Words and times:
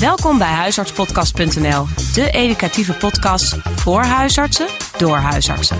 Welkom 0.00 0.38
bij 0.38 0.46
huisartspodcast.nl, 0.46 1.84
de 2.14 2.30
educatieve 2.32 2.96
podcast 2.96 3.56
voor 3.62 4.02
huisartsen 4.02 4.66
door 4.98 5.16
huisartsen. 5.16 5.78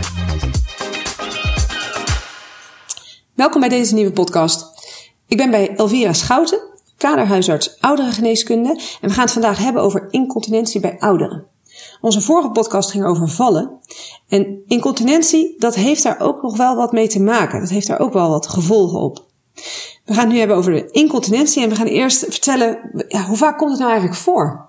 Welkom 3.35 3.61
bij 3.61 3.69
deze 3.69 3.95
nieuwe 3.95 4.13
podcast. 4.13 4.67
Ik 5.27 5.37
ben 5.37 5.51
bij 5.51 5.77
Elvira 5.77 6.13
Schouten, 6.13 6.61
kaderhuisarts 6.97 7.81
ouderengeneeskunde 7.81 8.81
en 9.01 9.09
we 9.09 9.15
gaan 9.15 9.25
het 9.25 9.33
vandaag 9.33 9.59
hebben 9.59 9.83
over 9.83 10.07
incontinentie 10.11 10.81
bij 10.81 10.99
ouderen. 10.99 11.47
Onze 12.01 12.21
vorige 12.21 12.51
podcast 12.51 12.91
ging 12.91 13.05
over 13.05 13.29
vallen. 13.29 13.79
En 14.29 14.63
incontinentie, 14.67 15.55
dat 15.59 15.75
heeft 15.75 16.03
daar 16.03 16.21
ook 16.21 16.43
nog 16.43 16.57
wel 16.57 16.77
wat 16.77 16.93
mee 16.93 17.09
te 17.09 17.21
maken. 17.21 17.61
Dat 17.61 17.71
heeft 17.71 17.87
daar 17.87 18.01
ook 18.01 18.13
wel 18.13 18.29
wat 18.31 18.49
gevolgen 18.49 19.01
op. 19.01 19.29
We 20.05 20.15
gaan 20.15 20.25
het 20.25 20.33
nu 20.33 20.39
hebben 20.39 20.57
over 20.57 20.73
de 20.73 20.91
incontinentie 20.91 21.63
en 21.63 21.69
we 21.69 21.75
gaan 21.75 21.87
eerst 21.87 22.25
vertellen, 22.29 22.79
ja, 23.09 23.25
hoe 23.25 23.37
vaak 23.37 23.59
komt 23.59 23.71
het 23.71 23.79
nou 23.79 23.91
eigenlijk 23.91 24.21
voor? 24.21 24.69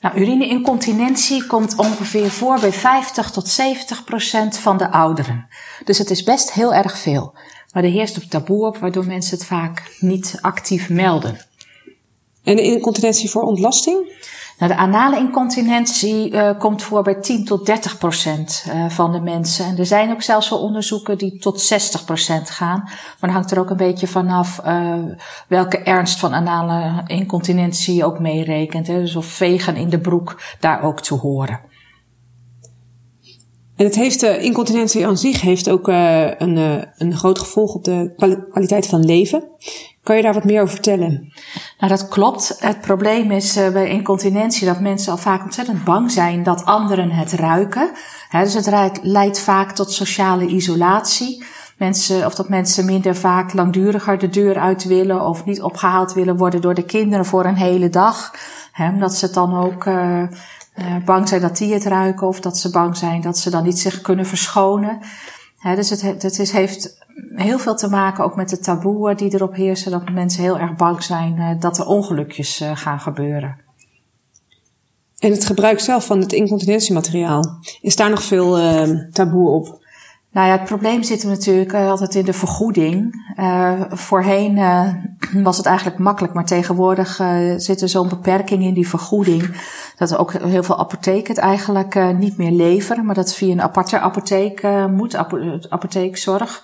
Nou, 0.00 0.18
urineincontinentie 0.18 1.46
komt 1.46 1.76
ongeveer 1.76 2.30
voor 2.30 2.60
bij 2.60 2.72
50 2.72 3.30
tot 3.30 3.48
70 3.48 4.04
procent 4.04 4.58
van 4.58 4.76
de 4.76 4.90
ouderen. 4.90 5.48
Dus 5.84 5.98
het 5.98 6.10
is 6.10 6.22
best 6.22 6.52
heel 6.52 6.74
erg 6.74 6.98
veel. 6.98 7.34
Maar 7.72 7.84
er 7.84 7.90
heerst 7.90 8.18
ook 8.18 8.30
taboe 8.30 8.66
op, 8.66 8.76
waardoor 8.76 9.06
mensen 9.06 9.38
het 9.38 9.46
vaak 9.46 9.96
niet 9.98 10.38
actief 10.40 10.88
melden. 10.88 11.38
En 12.44 12.56
de 12.56 12.62
incontinentie 12.62 13.30
voor 13.30 13.42
ontlasting? 13.42 14.12
Nou, 14.60 14.72
de 14.72 14.78
anale 14.78 15.18
incontinentie 15.18 16.32
uh, 16.32 16.50
komt 16.58 16.82
voor 16.82 17.02
bij 17.02 17.14
10 17.14 17.44
tot 17.44 17.66
30 17.66 17.98
procent 17.98 18.64
uh, 18.68 18.90
van 18.90 19.12
de 19.12 19.20
mensen. 19.20 19.64
En 19.64 19.78
er 19.78 19.86
zijn 19.86 20.10
ook 20.10 20.22
zelfs 20.22 20.50
wel 20.50 20.58
onderzoeken 20.58 21.18
die 21.18 21.38
tot 21.38 21.60
60 21.60 22.04
procent 22.04 22.50
gaan. 22.50 22.78
Maar 22.84 23.16
dan 23.20 23.30
hangt 23.30 23.50
er 23.50 23.58
ook 23.58 23.70
een 23.70 23.76
beetje 23.76 24.06
vanaf 24.06 24.60
uh, 24.66 24.94
welke 25.48 25.78
ernst 25.78 26.18
van 26.18 26.34
anale 26.34 27.02
incontinentie 27.06 27.94
je 27.94 28.04
ook 28.04 28.18
meerekent. 28.18 28.86
Dus 28.86 29.16
of 29.16 29.26
vegen 29.26 29.76
in 29.76 29.88
de 29.88 30.00
broek 30.00 30.40
daar 30.60 30.82
ook 30.82 31.00
toe 31.00 31.18
horen. 31.18 31.60
En 33.76 33.84
het 33.86 33.94
heeft, 33.94 34.22
incontinentie 34.22 35.06
aan 35.06 35.18
zich 35.18 35.40
heeft 35.40 35.70
ook 35.70 35.88
een, 35.88 36.56
een 36.96 37.16
groot 37.16 37.38
gevolg 37.38 37.74
op 37.74 37.84
de 37.84 38.12
kwaliteit 38.50 38.86
van 38.86 39.04
leven. 39.04 39.48
Kan 40.02 40.16
je 40.16 40.22
daar 40.22 40.34
wat 40.34 40.44
meer 40.44 40.60
over 40.60 40.74
vertellen? 40.74 41.32
Nou, 41.78 41.92
dat 41.92 42.08
klopt. 42.08 42.56
Het 42.58 42.80
probleem 42.80 43.30
is 43.30 43.56
uh, 43.56 43.68
bij 43.68 43.88
incontinentie 43.88 44.66
dat 44.66 44.80
mensen 44.80 45.12
al 45.12 45.18
vaak 45.18 45.42
ontzettend 45.42 45.84
bang 45.84 46.10
zijn 46.10 46.42
dat 46.42 46.64
anderen 46.64 47.10
het 47.10 47.32
ruiken. 47.32 47.90
Dus 48.30 48.54
het 48.54 49.00
leidt 49.02 49.40
vaak 49.40 49.72
tot 49.72 49.92
sociale 49.92 50.46
isolatie. 50.46 51.44
Mensen, 51.76 52.26
of 52.26 52.34
dat 52.34 52.48
mensen 52.48 52.84
minder 52.84 53.16
vaak 53.16 53.52
langduriger 53.52 54.18
de 54.18 54.28
deur 54.28 54.58
uit 54.58 54.84
willen 54.84 55.26
of 55.26 55.44
niet 55.44 55.62
opgehaald 55.62 56.12
willen 56.12 56.36
worden 56.36 56.60
door 56.60 56.74
de 56.74 56.84
kinderen 56.84 57.26
voor 57.26 57.44
een 57.44 57.56
hele 57.56 57.88
dag. 57.88 58.34
He, 58.72 58.88
omdat 58.88 59.14
ze 59.14 59.30
dan 59.30 59.56
ook 59.56 59.84
uh, 59.84 60.22
uh, 60.22 60.96
bang 61.04 61.28
zijn 61.28 61.40
dat 61.40 61.56
die 61.56 61.72
het 61.72 61.84
ruiken 61.84 62.26
of 62.26 62.40
dat 62.40 62.58
ze 62.58 62.70
bang 62.70 62.96
zijn 62.96 63.20
dat 63.20 63.38
ze 63.38 63.50
dan 63.50 63.64
niet 63.64 63.78
zich 63.78 64.00
kunnen 64.00 64.26
verschonen. 64.26 64.98
Dus 65.62 65.90
het, 65.90 66.38
is, 66.38 66.50
heeft 66.50 66.98
heel 67.34 67.58
veel 67.58 67.76
te 67.76 67.88
maken 67.88 68.24
ook 68.24 68.36
met 68.36 68.48
de 68.48 68.58
taboe 68.58 69.14
die 69.14 69.34
erop 69.34 69.54
heersen. 69.54 69.90
Dat 69.90 70.10
mensen 70.10 70.42
heel 70.42 70.58
erg 70.58 70.74
bang 70.74 71.02
zijn 71.02 71.36
uh, 71.36 71.60
dat 71.60 71.78
er 71.78 71.86
ongelukjes 71.86 72.60
uh, 72.60 72.70
gaan 72.76 73.00
gebeuren. 73.00 73.58
En 75.18 75.30
het 75.30 75.44
gebruik 75.44 75.80
zelf 75.80 76.06
van 76.06 76.20
het 76.20 76.32
incontinentiemateriaal, 76.32 77.58
is 77.80 77.96
daar 77.96 78.10
nog 78.10 78.22
veel 78.22 78.58
uh, 78.60 79.12
taboe 79.12 79.48
op? 79.48 79.88
Nou 80.32 80.46
ja, 80.46 80.52
het 80.52 80.64
probleem 80.64 81.02
zit 81.02 81.24
natuurlijk 81.24 81.74
altijd 81.74 82.14
in 82.14 82.24
de 82.24 82.32
vergoeding. 82.32 83.24
voorheen 83.90 84.54
was 85.32 85.56
het 85.56 85.66
eigenlijk 85.66 85.98
makkelijk, 85.98 86.34
maar 86.34 86.44
tegenwoordig 86.44 87.20
zit 87.56 87.80
er 87.80 87.88
zo'n 87.88 88.08
beperking 88.08 88.62
in 88.62 88.74
die 88.74 88.88
vergoeding. 88.88 89.54
Dat 89.96 90.16
ook 90.16 90.32
heel 90.32 90.62
veel 90.62 90.78
apotheken 90.78 91.34
het 91.34 91.42
eigenlijk 91.42 92.14
niet 92.18 92.36
meer 92.36 92.52
leveren, 92.52 93.04
maar 93.04 93.14
dat 93.14 93.34
via 93.34 93.52
een 93.52 93.62
aparte 93.62 93.98
apotheek 93.98 94.62
moet, 94.88 95.16
apotheekzorg. 95.68 96.62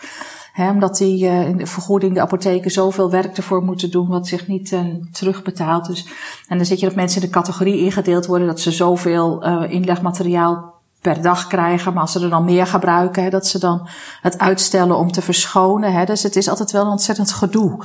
He, 0.56 0.70
omdat 0.70 0.96
die 0.96 1.24
uh, 1.24 1.48
in 1.48 1.56
de 1.56 1.66
vergoeding 1.66 2.14
de 2.14 2.20
apotheken 2.20 2.70
zoveel 2.70 3.10
werk 3.10 3.36
ervoor 3.36 3.62
moeten 3.62 3.90
doen 3.90 4.08
wat 4.08 4.26
zich 4.26 4.46
niet 4.46 4.72
uh, 4.72 4.80
terugbetaalt. 5.12 5.86
Dus, 5.86 6.06
en 6.48 6.56
dan 6.56 6.66
zit 6.66 6.80
je 6.80 6.86
dat 6.86 6.94
mensen 6.94 7.20
in 7.20 7.26
de 7.26 7.34
categorie 7.34 7.78
ingedeeld 7.78 8.26
worden 8.26 8.46
dat 8.46 8.60
ze 8.60 8.70
zoveel 8.70 9.46
uh, 9.46 9.70
inlegmateriaal 9.70 10.74
per 11.12 11.22
dag 11.22 11.46
krijgen. 11.46 11.92
Maar 11.92 12.02
als 12.02 12.12
ze 12.12 12.20
er 12.20 12.30
dan 12.30 12.44
meer 12.44 12.66
gebruiken, 12.66 13.22
he, 13.22 13.30
dat 13.30 13.46
ze 13.46 13.58
dan 13.58 13.88
het 14.20 14.38
uitstellen 14.38 14.96
om 14.96 15.12
te 15.12 15.22
verschonen. 15.22 15.92
He. 15.92 16.04
Dus 16.04 16.22
het 16.22 16.36
is 16.36 16.48
altijd 16.48 16.70
wel 16.70 16.84
een 16.84 16.90
ontzettend 16.90 17.32
gedoe. 17.32 17.84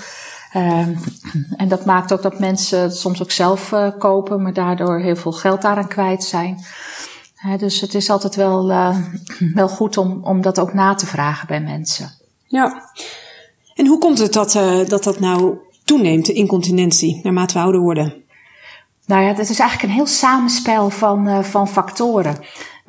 Um, 0.55 0.99
en 1.55 1.67
dat 1.67 1.85
maakt 1.85 2.13
ook 2.13 2.21
dat 2.21 2.39
mensen 2.39 2.81
het 2.81 2.97
soms 2.97 3.21
ook 3.21 3.31
zelf 3.31 3.71
uh, 3.71 3.87
kopen, 3.99 4.41
maar 4.41 4.53
daardoor 4.53 4.99
heel 4.99 5.15
veel 5.15 5.31
geld 5.31 5.61
daaraan 5.61 5.87
kwijt 5.87 6.23
zijn. 6.23 6.65
He, 7.35 7.57
dus 7.57 7.81
het 7.81 7.93
is 7.93 8.09
altijd 8.09 8.35
wel, 8.35 8.69
uh, 8.69 8.97
wel 9.53 9.69
goed 9.69 9.97
om, 9.97 10.19
om 10.23 10.41
dat 10.41 10.59
ook 10.59 10.73
na 10.73 10.93
te 10.93 11.05
vragen 11.05 11.47
bij 11.47 11.61
mensen. 11.61 12.11
Ja. 12.47 12.91
En 13.75 13.87
hoe 13.87 13.97
komt 13.97 14.17
het 14.17 14.33
dat 14.33 14.55
uh, 14.55 14.85
dat, 14.87 15.03
dat 15.03 15.19
nou 15.19 15.57
toeneemt, 15.83 16.25
de 16.25 16.33
incontinentie, 16.33 17.19
naarmate 17.23 17.53
we 17.53 17.59
ouder 17.59 17.81
worden? 17.81 18.13
Nou 19.05 19.21
ja, 19.21 19.27
het 19.27 19.49
is 19.49 19.59
eigenlijk 19.59 19.89
een 19.89 19.95
heel 19.95 20.07
samenspel 20.07 20.89
van, 20.89 21.45
van 21.45 21.67
factoren. 21.67 22.37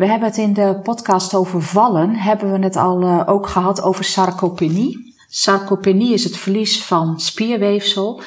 We 0.03 0.09
hebben 0.09 0.29
het 0.29 0.39
in 0.39 0.53
de 0.53 0.81
podcast 0.83 1.35
over 1.35 1.63
vallen, 1.63 2.15
hebben 2.15 2.53
we 2.53 2.59
het 2.59 2.77
al 2.77 3.03
uh, 3.03 3.23
ook 3.27 3.49
gehad 3.49 3.83
over 3.83 4.05
sarcopenie. 4.05 5.15
Sarcopenie 5.29 6.13
is 6.13 6.25
het 6.25 6.37
verlies 6.37 6.85
van 6.85 7.21
spierweefsel. 7.21 8.23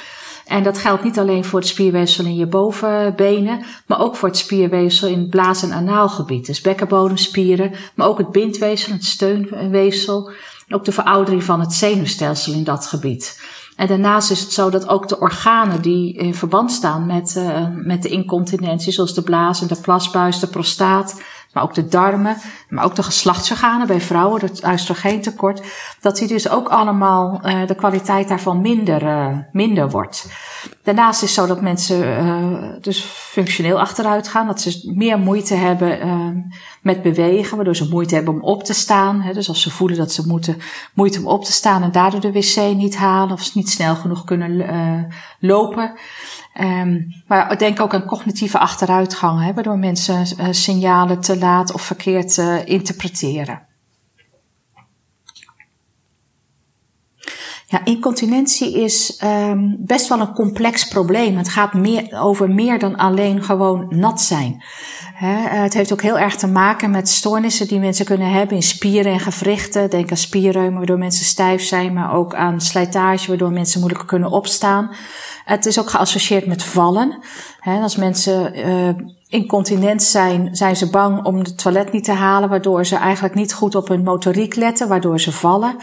En 0.45 0.63
dat 0.63 0.77
geldt 0.77 1.03
niet 1.03 1.19
alleen 1.19 1.45
voor 1.45 1.59
het 1.59 1.67
spierweefsel 1.67 2.25
in 2.25 2.35
je 2.35 2.47
bovenbenen, 2.47 3.65
maar 3.85 3.99
ook 3.99 4.15
voor 4.15 4.27
het 4.27 4.37
spierweefsel 4.37 5.07
in 5.07 5.19
het 5.19 5.29
blaas- 5.29 5.63
en 5.63 5.73
anaalgebied. 5.73 6.45
Dus 6.45 6.61
bekkenbodemspieren, 6.61 7.71
maar 7.95 8.07
ook 8.07 8.17
het 8.17 8.31
bindweefsel, 8.31 8.93
het 8.93 9.05
steunweefsel. 9.05 10.31
Ook 10.69 10.85
de 10.85 10.91
veroudering 10.91 11.43
van 11.43 11.59
het 11.59 11.73
zenuwstelsel 11.73 12.53
in 12.53 12.63
dat 12.63 12.85
gebied. 12.85 13.41
En 13.75 13.87
daarnaast 13.87 14.31
is 14.31 14.39
het 14.39 14.53
zo 14.53 14.69
dat 14.69 14.87
ook 14.87 15.07
de 15.07 15.19
organen 15.19 15.81
die 15.81 16.13
in 16.13 16.35
verband 16.35 16.71
staan 16.71 17.05
met, 17.05 17.35
uh, 17.37 17.67
met 17.71 18.03
de 18.03 18.09
incontinentie, 18.09 18.91
zoals 18.91 19.13
de 19.13 19.21
blaas 19.21 19.61
en 19.61 19.67
de 19.67 19.81
plasbuis, 19.81 20.39
de 20.39 20.47
prostaat, 20.47 21.21
maar 21.55 21.63
ook 21.63 21.73
de 21.73 21.87
darmen, 21.87 22.37
maar 22.69 22.83
ook 22.83 22.95
de 22.95 23.03
geslachtsorganen 23.03 23.87
bij 23.87 24.01
vrouwen, 24.01 24.41
het 24.41 24.63
oestrogeentekort, 24.67 25.61
dat 26.01 26.17
die 26.17 26.27
dus 26.27 26.49
ook 26.49 26.67
allemaal 26.67 27.41
uh, 27.45 27.67
de 27.67 27.75
kwaliteit 27.75 28.27
daarvan 28.27 28.61
minder, 28.61 29.03
uh, 29.03 29.37
minder 29.51 29.89
wordt. 29.89 30.27
Daarnaast 30.83 31.21
is 31.21 31.35
het 31.35 31.39
zo 31.39 31.53
dat 31.53 31.61
mensen 31.61 32.25
uh, 32.25 32.81
dus 32.81 33.01
functioneel 33.09 33.79
achteruit 33.79 34.27
gaan, 34.27 34.47
dat 34.47 34.61
ze 34.61 34.91
meer 34.95 35.19
moeite 35.19 35.53
hebben 35.53 35.99
met 36.85 37.01
bewegen, 37.01 37.55
waardoor 37.55 37.75
ze 37.75 37.89
moeite 37.89 38.15
hebben 38.15 38.33
om 38.33 38.41
op 38.41 38.63
te 38.63 38.73
staan. 38.73 39.21
Hè, 39.21 39.33
dus 39.33 39.47
als 39.47 39.61
ze 39.61 39.71
voelen 39.71 39.97
dat 39.97 40.11
ze 40.11 40.27
moeten, 40.27 40.57
moeite 40.93 41.19
om 41.19 41.27
op 41.27 41.43
te 41.43 41.51
staan 41.51 41.83
en 41.83 41.91
daardoor 41.91 42.19
de 42.19 42.31
wc 42.31 42.75
niet 42.75 42.95
halen 42.95 43.33
of 43.33 43.41
ze 43.41 43.51
niet 43.53 43.69
snel 43.69 43.95
genoeg 43.95 44.23
kunnen 44.23 44.67
lopen. 45.39 45.93
Um, 46.61 47.23
maar 47.27 47.57
denk 47.57 47.79
ook 47.79 47.93
aan 47.93 48.05
cognitieve 48.05 48.59
achteruitgang, 48.59 49.43
hè, 49.43 49.53
waardoor 49.53 49.77
mensen 49.77 50.15
uh, 50.15 50.47
signalen 50.51 51.21
te 51.21 51.37
laat 51.37 51.73
of 51.73 51.81
verkeerd 51.81 52.37
uh, 52.37 52.65
interpreteren. 52.65 53.64
Ja, 57.67 57.85
incontinentie 57.85 58.83
is 58.83 59.21
um, 59.23 59.75
best 59.79 60.07
wel 60.07 60.19
een 60.19 60.33
complex 60.33 60.87
probleem. 60.87 61.37
Het 61.37 61.49
gaat 61.49 61.73
meer, 61.73 62.19
over 62.19 62.49
meer 62.49 62.79
dan 62.79 62.95
alleen 62.95 63.43
gewoon 63.43 63.85
nat 63.89 64.21
zijn. 64.21 64.63
He, 65.13 65.57
het 65.61 65.73
heeft 65.73 65.93
ook 65.93 66.01
heel 66.01 66.19
erg 66.19 66.35
te 66.35 66.47
maken 66.47 66.91
met 66.91 67.09
stoornissen 67.09 67.67
die 67.67 67.79
mensen 67.79 68.05
kunnen 68.05 68.31
hebben 68.31 68.55
in 68.55 68.63
spieren 68.63 69.11
en 69.11 69.19
gewrichten. 69.19 69.89
Denk 69.89 70.11
aan 70.11 70.17
spierreumen 70.17 70.77
waardoor 70.77 70.97
mensen 70.97 71.25
stijf 71.25 71.63
zijn, 71.63 71.93
maar 71.93 72.13
ook 72.13 72.35
aan 72.35 72.61
slijtage 72.61 73.27
waardoor 73.27 73.51
mensen 73.51 73.79
moeilijk 73.79 74.07
kunnen 74.07 74.31
opstaan. 74.31 74.95
Het 75.45 75.65
is 75.65 75.79
ook 75.79 75.89
geassocieerd 75.89 76.45
met 76.45 76.63
vallen. 76.63 77.19
He, 77.59 77.79
als 77.79 77.95
mensen 77.95 78.57
uh, 78.57 78.89
incontinent 79.29 80.03
zijn, 80.03 80.55
zijn 80.55 80.75
ze 80.75 80.89
bang 80.89 81.25
om 81.25 81.37
het 81.37 81.57
toilet 81.57 81.91
niet 81.91 82.03
te 82.03 82.11
halen, 82.11 82.49
waardoor 82.49 82.85
ze 82.85 82.95
eigenlijk 82.95 83.35
niet 83.35 83.53
goed 83.53 83.75
op 83.75 83.87
hun 83.87 84.03
motoriek 84.03 84.55
letten, 84.55 84.87
waardoor 84.87 85.19
ze 85.19 85.31
vallen. 85.31 85.75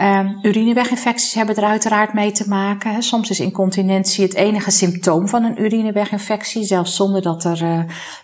Um, 0.00 0.38
urineweginfecties 0.42 1.34
hebben 1.34 1.56
er 1.56 1.64
uiteraard 1.64 2.12
mee 2.12 2.32
te 2.32 2.48
maken. 2.48 3.02
Soms 3.02 3.30
is 3.30 3.40
incontinentie 3.40 4.24
het 4.24 4.34
enige 4.34 4.70
symptoom 4.70 5.28
van 5.28 5.44
een 5.44 5.62
urineweginfectie, 5.62 6.64
zelfs 6.64 6.96
zonder 6.96 7.22
dat 7.22 7.44
er 7.44 7.62
uh, 7.62 7.80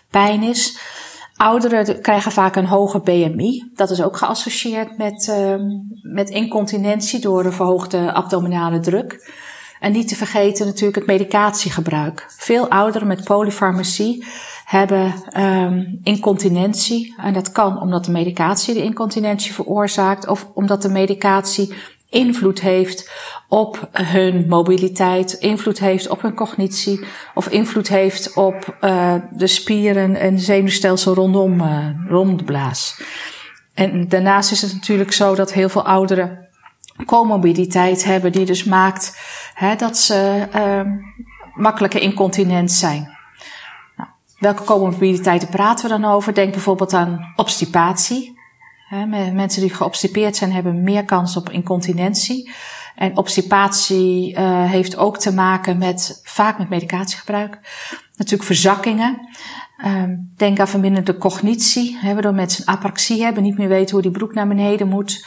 pijn 0.09 0.43
is. 0.43 0.79
Ouderen 1.35 2.01
krijgen 2.01 2.31
vaak 2.31 2.55
een 2.55 2.65
hoger 2.65 3.01
BMI. 3.01 3.71
Dat 3.75 3.89
is 3.89 4.01
ook 4.01 4.17
geassocieerd 4.17 4.97
met, 4.97 5.27
uh, 5.29 5.55
met 6.01 6.29
incontinentie 6.29 7.19
door 7.19 7.45
een 7.45 7.53
verhoogde 7.53 8.13
abdominale 8.13 8.79
druk. 8.79 9.31
En 9.79 9.91
niet 9.91 10.07
te 10.07 10.15
vergeten 10.15 10.65
natuurlijk 10.65 10.97
het 10.97 11.07
medicatiegebruik. 11.07 12.25
Veel 12.37 12.69
ouderen 12.69 13.07
met 13.07 13.23
polyfarmacie 13.23 14.25
hebben 14.65 15.13
um, 15.37 15.99
incontinentie. 16.03 17.13
En 17.17 17.33
dat 17.33 17.51
kan 17.51 17.81
omdat 17.81 18.05
de 18.05 18.11
medicatie 18.11 18.73
de 18.73 18.83
incontinentie 18.83 19.53
veroorzaakt 19.53 20.27
of 20.27 20.47
omdat 20.53 20.81
de 20.81 20.89
medicatie 20.89 21.73
invloed 22.09 22.61
heeft 22.61 23.11
op 23.47 23.89
hun 23.91 24.47
mobiliteit, 24.47 25.33
invloed 25.33 25.79
heeft 25.79 26.09
op 26.09 26.21
hun 26.21 26.33
cognitie 26.33 27.05
of 27.33 27.47
invloed 27.47 27.87
heeft 27.87 28.33
op 28.35 28.77
uh, 28.81 29.13
de 29.31 29.47
spieren 29.47 30.15
en 30.15 30.39
zenuwstelsel 30.39 31.13
rondom, 31.13 31.61
uh, 31.61 31.87
rond 32.07 32.39
de 32.39 32.45
blaas. 32.45 33.01
En 33.73 34.07
daarnaast 34.07 34.51
is 34.51 34.61
het 34.61 34.73
natuurlijk 34.73 35.11
zo 35.11 35.35
dat 35.35 35.53
heel 35.53 35.69
veel 35.69 35.85
ouderen 35.85 36.46
comorbiditeit 37.05 38.03
hebben, 38.03 38.31
die 38.31 38.45
dus 38.45 38.63
maakt 38.63 39.19
hè, 39.53 39.75
dat 39.75 39.97
ze 39.97 40.47
uh, 40.55 40.81
makkelijker 41.53 42.01
incontinent 42.01 42.71
zijn. 42.71 43.17
Nou, 43.95 44.09
welke 44.39 44.63
comorbiditeiten 44.63 45.49
praten 45.49 45.89
we 45.89 45.99
dan 45.99 46.11
over? 46.11 46.33
Denk 46.33 46.51
bijvoorbeeld 46.51 46.93
aan 46.93 47.33
obstipatie. 47.35 48.39
Hè, 48.87 49.05
mensen 49.31 49.61
die 49.61 49.73
geobstipeerd 49.73 50.35
zijn 50.35 50.51
hebben 50.51 50.83
meer 50.83 51.05
kans 51.05 51.37
op 51.37 51.49
incontinentie. 51.49 52.51
En 52.95 53.17
obstipatie 53.17 54.33
uh, 54.33 54.63
heeft 54.69 54.97
ook 54.97 55.17
te 55.17 55.33
maken 55.33 55.77
met 55.77 56.21
vaak 56.23 56.57
met 56.57 56.69
medicatiegebruik. 56.69 57.59
Natuurlijk 58.15 58.43
verzakkingen. 58.43 59.27
Um, 59.85 60.33
denk 60.37 60.59
aan 60.59 60.67
verminderde 60.67 61.17
cognitie, 61.17 61.97
hè, 61.99 62.13
waardoor 62.13 62.33
mensen 62.33 62.65
apraxie 62.65 63.23
hebben, 63.23 63.43
niet 63.43 63.57
meer 63.57 63.67
weten 63.67 63.93
hoe 63.93 64.01
die 64.01 64.11
broek 64.11 64.33
naar 64.33 64.47
beneden 64.47 64.87
moet. 64.87 65.25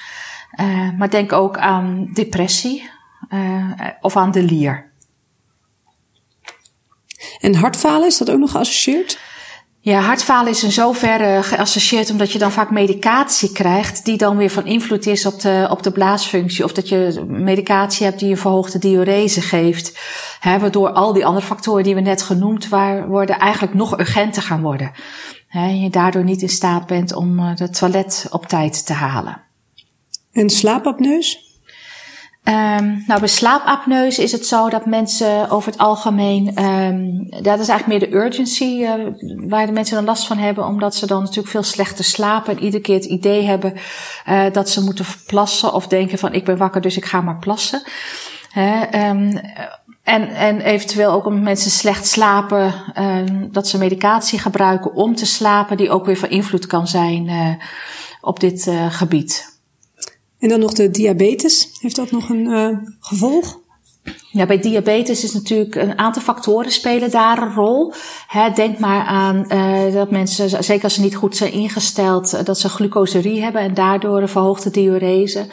Uh, 0.57 0.99
maar 0.99 1.11
denk 1.11 1.33
ook 1.33 1.59
aan 1.59 2.11
depressie 2.13 2.91
uh, 3.31 3.71
of 4.01 4.17
aan 4.17 4.31
delier. 4.31 4.91
En 7.41 7.55
hartfalen, 7.55 8.07
is 8.07 8.19
dat 8.19 8.31
ook 8.31 8.39
nog 8.39 8.51
geassocieerd? 8.51 9.19
Ja, 9.83 10.01
hartfalen 10.01 10.51
is 10.51 10.65
in 10.65 10.73
zoverre 10.73 11.43
geassocieerd 11.43 12.11
omdat 12.11 12.33
je 12.33 12.39
dan 12.39 12.53
vaak 12.53 12.71
medicatie 12.71 13.53
krijgt 13.53 14.05
die 14.05 14.17
dan 14.17 14.37
weer 14.37 14.51
van 14.51 14.67
invloed 14.67 15.07
is 15.07 15.27
op 15.27 15.41
de, 15.41 15.67
op 15.71 15.83
de 15.83 15.91
blaasfunctie. 15.91 16.65
Of 16.65 16.73
dat 16.73 16.89
je 16.89 17.25
medicatie 17.27 18.07
hebt 18.07 18.19
die 18.19 18.31
een 18.31 18.37
verhoogde 18.37 18.79
diurese 18.79 19.41
geeft. 19.41 19.99
Hè, 20.41 20.59
waardoor 20.59 20.91
al 20.91 21.13
die 21.13 21.27
andere 21.27 21.47
factoren 21.47 21.85
die 21.85 21.95
we 21.95 22.01
net 22.01 22.23
genoemd 22.23 22.69
worden 23.09 23.39
eigenlijk 23.39 23.75
nog 23.75 23.99
urgenter 23.99 24.43
gaan 24.43 24.63
worden. 24.63 24.93
Hè, 25.47 25.61
en 25.61 25.81
je 25.81 25.91
daardoor 25.91 26.25
niet 26.25 26.43
in 26.43 26.49
staat 26.49 26.87
bent 26.87 27.15
om 27.15 27.39
het 27.39 27.61
eh, 27.61 27.69
toilet 27.69 28.27
op 28.31 28.47
tijd 28.47 28.87
te 28.87 28.93
halen. 28.93 29.50
En 30.33 30.51
slaapapneus? 30.51 31.51
Um, 32.45 33.05
nou, 33.07 33.21
bij 33.21 33.29
slaapapneus 33.29 34.19
is 34.19 34.33
het 34.33 34.47
zo 34.47 34.69
dat 34.69 34.87
mensen 34.87 35.51
over 35.51 35.71
het 35.71 35.81
algemeen, 35.81 36.65
um, 36.65 37.29
dat 37.29 37.59
is 37.59 37.69
eigenlijk 37.69 37.87
meer 37.87 38.11
de 38.11 38.17
urgency 38.17 38.65
uh, 38.65 38.93
waar 39.49 39.67
de 39.67 39.73
mensen 39.73 39.95
dan 39.95 40.05
last 40.05 40.27
van 40.27 40.39
hebben, 40.39 40.67
omdat 40.67 40.95
ze 40.95 41.07
dan 41.07 41.21
natuurlijk 41.21 41.49
veel 41.49 41.63
slechter 41.63 42.05
slapen 42.05 42.57
en 42.57 42.63
iedere 42.63 42.83
keer 42.83 42.95
het 42.95 43.05
idee 43.05 43.43
hebben 43.43 43.75
uh, 44.29 44.43
dat 44.53 44.71
ze 44.71 44.85
moeten 44.85 45.05
plassen 45.27 45.73
of 45.73 45.87
denken 45.87 46.19
van 46.19 46.33
ik 46.33 46.45
ben 46.45 46.57
wakker 46.57 46.81
dus 46.81 46.97
ik 46.97 47.05
ga 47.05 47.21
maar 47.21 47.39
plassen. 47.39 47.83
um, 48.95 49.41
en, 50.03 50.29
en 50.29 50.61
eventueel 50.61 51.13
ook 51.13 51.27
omdat 51.27 51.43
mensen 51.43 51.71
slecht 51.71 52.07
slapen, 52.07 52.75
dat 53.53 53.69
ze 53.69 53.79
medicatie 53.79 54.39
gebruiken 54.39 54.95
om 54.95 55.15
te 55.15 55.27
slapen, 55.27 55.77
die 55.77 55.91
ook 55.91 56.05
weer 56.05 56.17
van 56.17 56.29
invloed 56.29 56.67
kan 56.67 56.87
zijn 56.87 57.27
uh, 57.27 57.55
op 58.21 58.41
dit 58.41 58.71
gebied. 58.89 59.60
En 60.41 60.49
dan 60.49 60.61
nog 60.61 60.73
de 60.73 60.91
diabetes. 60.91 61.69
Heeft 61.81 61.97
dat 61.97 62.11
nog 62.11 62.29
een 62.29 62.47
uh, 62.47 62.79
gevolg? 63.01 63.59
Ja, 64.31 64.47
bij 64.47 64.61
diabetes 64.61 65.25
is 65.25 65.33
natuurlijk 65.33 65.75
een 65.75 65.99
aantal 65.99 66.23
factoren 66.23 66.73
spelen 66.73 67.11
daar 67.11 67.43
een 67.43 67.55
rol. 67.55 67.93
Denk 68.55 68.79
maar 68.79 69.05
aan 69.05 69.45
uh, 69.49 69.93
dat 69.93 70.11
mensen, 70.11 70.65
zeker 70.65 70.85
als 70.85 70.95
ze 70.95 71.01
niet 71.01 71.17
goed 71.17 71.37
zijn 71.37 71.53
ingesteld, 71.53 72.35
uh, 72.35 72.43
dat 72.45 72.59
ze 72.59 72.69
glucoserie 72.69 73.43
hebben 73.43 73.63
en 73.63 73.75
daardoor 73.75 74.21
een 74.21 74.29
verhoogde 74.29 74.71
diurese. 74.71 75.47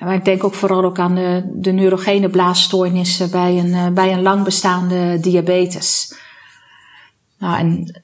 Maar 0.00 0.14
ik 0.14 0.24
denk 0.24 0.44
ook 0.44 0.54
vooral 0.54 0.84
ook 0.84 0.98
aan 0.98 1.14
de, 1.14 1.50
de 1.54 1.72
neurogene 1.72 2.28
blaasstoornissen 2.28 3.30
bij 3.30 3.58
een, 3.58 3.94
bij 3.94 4.12
een 4.12 4.22
lang 4.22 4.44
bestaande 4.44 5.20
diabetes. 5.20 6.14
Nou, 7.38 7.58
en 7.58 8.02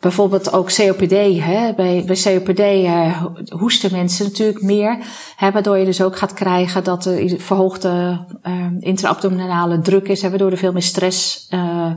bijvoorbeeld 0.00 0.52
ook 0.52 0.74
COPD. 0.74 1.10
Hè? 1.42 1.72
Bij, 1.74 2.04
bij 2.06 2.16
COPD 2.22 2.60
uh, 2.60 3.24
hoesten 3.48 3.92
mensen 3.92 4.24
natuurlijk 4.24 4.62
meer. 4.62 4.98
Hè, 5.36 5.50
waardoor 5.50 5.78
je 5.78 5.84
dus 5.84 6.02
ook 6.02 6.16
gaat 6.16 6.34
krijgen 6.34 6.84
dat 6.84 7.04
er 7.04 7.40
verhoogde 7.40 8.24
uh, 8.46 8.66
intraabdominale 8.78 9.80
druk 9.80 10.08
is. 10.08 10.22
Waardoor 10.22 10.50
er 10.50 10.56
veel 10.56 10.72
meer 10.72 10.82
stress, 10.82 11.48
uh, 11.50 11.92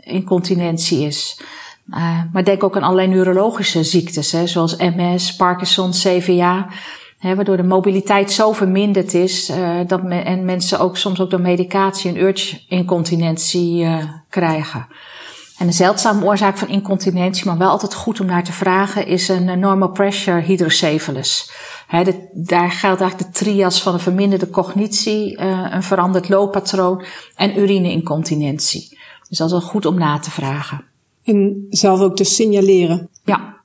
incontinentie 0.00 1.06
is. 1.06 1.42
Uh, 1.90 2.20
maar 2.32 2.44
denk 2.44 2.62
ook 2.64 2.76
aan 2.76 2.82
allerlei 2.82 3.08
neurologische 3.08 3.84
ziektes. 3.84 4.32
Hè, 4.32 4.46
zoals 4.46 4.76
MS, 4.76 5.36
Parkinson, 5.36 5.90
CVA. 5.90 6.68
Waardoor 7.20 7.56
de 7.56 7.62
mobiliteit 7.62 8.32
zo 8.32 8.52
verminderd 8.52 9.14
is. 9.14 9.52
Dat 9.86 10.00
en 10.08 10.44
mensen 10.44 10.78
ook 10.78 10.96
soms 10.96 11.20
ook 11.20 11.30
door 11.30 11.40
medicatie 11.40 12.10
een 12.10 12.20
urge-incontinentie 12.20 13.86
krijgen. 14.28 14.86
En 15.64 15.70
een 15.70 15.76
zeldzame 15.76 16.24
oorzaak 16.24 16.58
van 16.58 16.68
incontinentie, 16.68 17.46
maar 17.46 17.58
wel 17.58 17.68
altijd 17.68 17.94
goed 17.94 18.20
om 18.20 18.26
naar 18.26 18.44
te 18.44 18.52
vragen, 18.52 19.06
is 19.06 19.28
een 19.28 19.58
normal 19.58 19.90
pressure 19.90 20.40
hydrocephalus. 20.40 21.50
He, 21.86 22.04
de, 22.04 22.28
daar 22.32 22.70
geldt 22.70 23.00
eigenlijk 23.00 23.32
de 23.32 23.38
trias 23.38 23.82
van 23.82 23.94
een 23.94 24.00
verminderde 24.00 24.50
cognitie, 24.50 25.38
uh, 25.38 25.66
een 25.70 25.82
veranderd 25.82 26.28
looppatroon 26.28 27.04
en 27.36 27.58
urineincontinentie. 27.58 28.98
Dus 29.28 29.38
dat 29.38 29.46
is 29.46 29.52
wel 29.52 29.60
goed 29.60 29.86
om 29.86 29.98
na 29.98 30.18
te 30.18 30.30
vragen. 30.30 30.84
En 31.24 31.66
zelf 31.70 32.00
ook 32.00 32.16
te 32.16 32.24
signaleren. 32.24 33.08
Ja. 33.24 33.56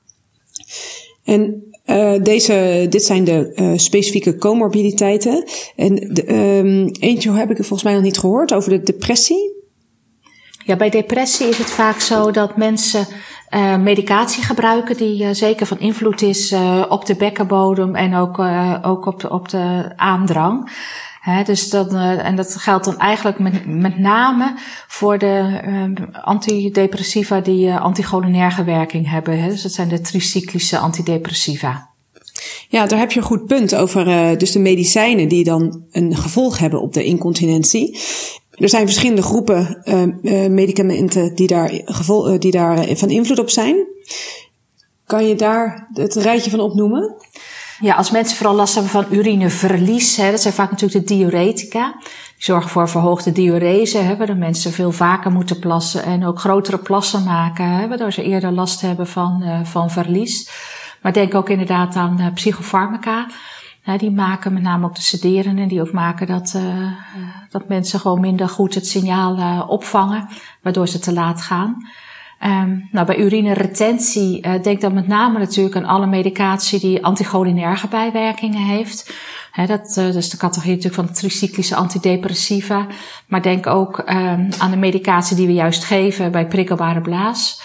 En 1.24 1.72
uh, 1.86 2.22
deze, 2.22 2.86
dit 2.90 3.02
zijn 3.02 3.24
de 3.24 3.52
uh, 3.54 3.72
specifieke 3.76 4.36
comorbiditeiten. 4.36 5.44
En 5.76 5.94
de, 5.94 6.34
um, 6.34 6.90
eentje 7.00 7.32
heb 7.32 7.50
ik 7.50 7.56
volgens 7.56 7.82
mij 7.82 7.94
nog 7.94 8.02
niet 8.02 8.18
gehoord 8.18 8.54
over 8.54 8.70
de 8.70 8.82
depressie. 8.82 9.58
Ja, 10.70 10.76
bij 10.76 10.90
depressie 10.90 11.48
is 11.48 11.58
het 11.58 11.70
vaak 11.70 12.00
zo 12.00 12.30
dat 12.30 12.56
mensen 12.56 13.06
uh, 13.54 13.76
medicatie 13.76 14.42
gebruiken 14.42 14.96
die 14.96 15.22
uh, 15.22 15.28
zeker 15.32 15.66
van 15.66 15.78
invloed 15.78 16.22
is 16.22 16.52
uh, 16.52 16.84
op 16.88 17.06
de 17.06 17.14
bekkenbodem 17.14 17.94
en 17.94 18.14
ook, 18.14 18.38
ook 18.82 19.06
op, 19.06 19.20
de, 19.20 19.30
op 19.30 19.48
de 19.48 19.92
aandrang. 19.96 20.70
Dus 21.44 21.70
dat, 21.70 21.92
en 21.94 22.36
dat 22.36 22.56
geldt 22.56 22.84
dan 22.84 22.98
eigenlijk 22.98 23.38
met, 23.38 23.66
met 23.66 23.98
name 23.98 24.54
voor 24.88 25.18
de 25.18 25.60
antidepressiva 26.22 27.40
die 27.40 27.72
anticholinerge 27.72 28.64
werking 28.64 29.10
hebben. 29.10 29.42
He, 29.42 29.48
dus 29.48 29.62
dat 29.62 29.72
zijn 29.72 29.88
de 29.88 30.00
tricyclische 30.00 30.78
antidepressiva. 30.78 31.88
Ja, 32.68 32.86
daar 32.86 32.98
heb 32.98 33.12
je 33.12 33.20
een 33.20 33.26
goed 33.26 33.46
punt 33.46 33.74
over 33.74 34.04
dus 34.38 34.52
de 34.52 34.58
medicijnen 34.58 35.28
die 35.28 35.44
dan 35.44 35.84
een 35.92 36.16
gevolg 36.16 36.58
hebben 36.58 36.80
op 36.80 36.92
de 36.92 37.04
incontinentie. 37.04 37.98
Er 38.60 38.68
zijn 38.68 38.86
verschillende 38.86 39.22
groepen 39.22 39.82
uh, 39.84 40.02
uh, 40.02 40.50
medicamenten 40.50 41.34
die 41.34 41.46
daar, 41.46 41.70
gevol, 41.84 42.38
die 42.38 42.50
daar 42.50 42.96
van 42.96 43.10
invloed 43.10 43.38
op 43.38 43.50
zijn. 43.50 43.86
Kan 45.06 45.26
je 45.26 45.34
daar 45.34 45.88
het 45.92 46.14
rijtje 46.14 46.50
van 46.50 46.60
opnoemen? 46.60 47.14
Ja, 47.80 47.94
als 47.94 48.10
mensen 48.10 48.36
vooral 48.36 48.54
last 48.54 48.74
hebben 48.74 48.92
van 48.92 49.06
urineverlies, 49.10 50.16
hè, 50.16 50.30
dat 50.30 50.40
zijn 50.40 50.54
vaak 50.54 50.70
natuurlijk 50.70 51.06
de 51.06 51.14
diuretica. 51.14 51.94
Die 52.00 52.44
zorgen 52.44 52.70
voor 52.70 52.88
verhoogde 52.88 53.32
diurese, 53.32 53.98
hè, 53.98 54.16
waardoor 54.16 54.36
mensen 54.36 54.72
veel 54.72 54.92
vaker 54.92 55.30
moeten 55.30 55.58
plassen 55.58 56.02
en 56.02 56.26
ook 56.26 56.38
grotere 56.38 56.78
plassen 56.78 57.24
maken, 57.24 57.68
hè, 57.68 57.88
waardoor 57.88 58.12
ze 58.12 58.22
eerder 58.22 58.52
last 58.52 58.80
hebben 58.80 59.06
van, 59.06 59.44
van 59.64 59.90
verlies. 59.90 60.50
Maar 61.02 61.12
denk 61.12 61.34
ook 61.34 61.48
inderdaad 61.48 61.94
aan 61.94 62.16
uh, 62.20 62.26
psychofarmaca. 62.34 63.26
Ja, 63.82 63.98
die 63.98 64.10
maken 64.10 64.52
met 64.52 64.62
name 64.62 64.86
ook 64.86 64.94
de 64.94 65.00
sederenden, 65.00 65.68
die 65.68 65.80
ook 65.80 65.92
maken 65.92 66.26
dat, 66.26 66.52
uh, 66.56 66.92
dat 67.50 67.68
mensen 67.68 68.00
gewoon 68.00 68.20
minder 68.20 68.48
goed 68.48 68.74
het 68.74 68.86
signaal 68.86 69.38
uh, 69.38 69.62
opvangen, 69.68 70.28
waardoor 70.62 70.88
ze 70.88 70.98
te 70.98 71.12
laat 71.12 71.40
gaan. 71.40 71.76
Um, 72.44 72.88
nou, 72.92 73.06
bij 73.06 73.18
urineretentie 73.18 74.46
uh, 74.46 74.62
denk 74.62 74.80
dan 74.80 74.94
met 74.94 75.06
name 75.06 75.38
natuurlijk 75.38 75.76
aan 75.76 75.84
alle 75.84 76.06
medicatie 76.06 76.80
die 76.80 77.04
anticholinerge 77.04 77.88
bijwerkingen 77.88 78.62
heeft. 78.62 79.14
He, 79.52 79.66
dat, 79.66 79.96
is 79.96 80.30
de 80.30 80.36
categorie 80.36 80.76
natuurlijk 80.76 81.06
van 81.06 81.14
tricyclische 81.14 81.76
antidepressiva. 81.76 82.86
Maar 83.26 83.42
denk 83.42 83.66
ook 83.66 83.98
um, 83.98 84.48
aan 84.58 84.70
de 84.70 84.76
medicatie 84.76 85.36
die 85.36 85.46
we 85.46 85.52
juist 85.52 85.84
geven 85.84 86.32
bij 86.32 86.46
prikkelbare 86.46 87.00
blaas. 87.00 87.62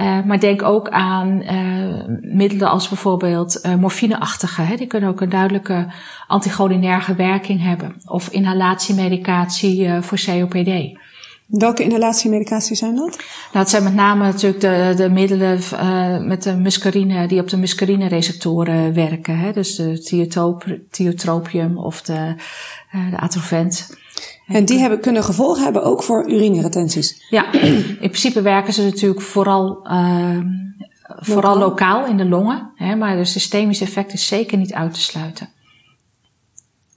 Uh, 0.00 0.24
maar 0.24 0.40
denk 0.40 0.62
ook 0.62 0.88
aan 0.88 1.42
uh, 1.42 2.16
middelen 2.20 2.70
als 2.70 2.88
bijvoorbeeld 2.88 3.60
uh, 3.62 3.74
morfineachtige. 3.74 4.62
Hè. 4.62 4.76
Die 4.76 4.86
kunnen 4.86 5.08
ook 5.08 5.20
een 5.20 5.28
duidelijke 5.28 5.92
anticholinerge 6.26 7.14
werking 7.14 7.62
hebben. 7.62 7.96
Of 8.04 8.28
inhalatiemedicatie 8.28 9.90
voor 10.00 10.18
COPD. 10.24 10.98
Welke 11.46 11.82
inhalatiemedicatie 11.82 12.76
zijn 12.76 12.96
dat? 12.96 13.16
Nou, 13.16 13.58
het 13.58 13.68
zijn 13.68 13.82
met 13.82 13.94
name 13.94 14.24
natuurlijk 14.24 14.60
de, 14.60 14.92
de 14.96 15.10
middelen 15.10 15.60
met 16.28 16.42
de 16.42 16.56
muscarine, 16.56 17.26
die 17.26 17.40
op 17.40 17.48
de 17.48 17.56
muscarine-receptoren 17.56 18.94
werken. 18.94 19.38
Hè. 19.38 19.52
Dus 19.52 19.76
de 19.76 19.98
tiotropium 20.90 21.78
of 21.78 22.02
de, 22.02 22.34
de 23.10 23.18
atrovent. 23.18 23.96
En 24.46 24.64
die 24.64 24.78
hebben, 24.78 25.00
kunnen 25.00 25.24
gevolgen 25.24 25.62
hebben 25.62 25.82
ook 25.82 26.02
voor 26.02 26.30
urineretenties? 26.30 27.26
Ja, 27.30 27.52
in 27.52 27.96
principe 27.98 28.42
werken 28.42 28.72
ze 28.72 28.84
natuurlijk 28.84 29.22
vooral, 29.22 29.86
uh, 29.90 30.38
vooral 31.06 31.58
lokaal 31.58 32.06
in 32.06 32.16
de 32.16 32.28
longen. 32.28 32.70
Hè, 32.74 32.96
maar 32.96 33.16
de 33.16 33.24
systemische 33.24 33.84
effect 33.84 34.12
is 34.12 34.26
zeker 34.26 34.58
niet 34.58 34.72
uit 34.72 34.94
te 34.94 35.00
sluiten. 35.00 35.48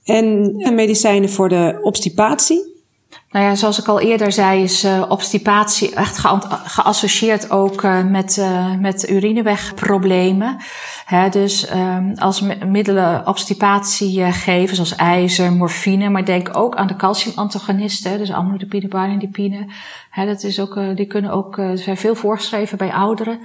En 0.04 0.74
medicijnen 0.74 1.30
voor 1.30 1.48
de 1.48 1.78
obstipatie. 1.82 2.70
Nou 3.30 3.44
ja, 3.44 3.54
zoals 3.54 3.78
ik 3.78 3.88
al 3.88 4.00
eerder 4.00 4.32
zei, 4.32 4.62
is 4.62 4.84
uh, 4.84 5.04
obstipatie 5.08 5.94
echt 5.94 6.18
geassocieerd 6.64 7.50
ook 7.50 7.82
uh, 7.82 8.04
met, 8.04 8.36
uh, 8.36 8.76
met 8.78 9.10
urinewegproblemen. 9.10 10.56
He, 11.10 11.28
dus 11.28 11.70
um, 11.74 12.14
als 12.18 12.40
middelen 12.66 13.26
obstipatie 13.26 14.32
geven, 14.32 14.74
zoals 14.74 14.96
ijzer, 14.96 15.52
morfine, 15.52 16.08
maar 16.08 16.24
denk 16.24 16.56
ook 16.56 16.76
aan 16.76 16.86
de 16.86 16.96
calciumantagonisten, 16.96 18.18
dus 18.18 18.32
amlodipine, 18.32 18.88
baridipine. 18.88 19.66
dat 20.14 20.42
is 20.42 20.60
ook, 20.60 20.96
die 20.96 21.06
kunnen 21.06 21.30
ook, 21.30 21.58
er 21.58 21.78
zijn 21.78 21.96
veel 21.96 22.14
voorgeschreven 22.14 22.78
bij 22.78 22.92
ouderen. 22.92 23.40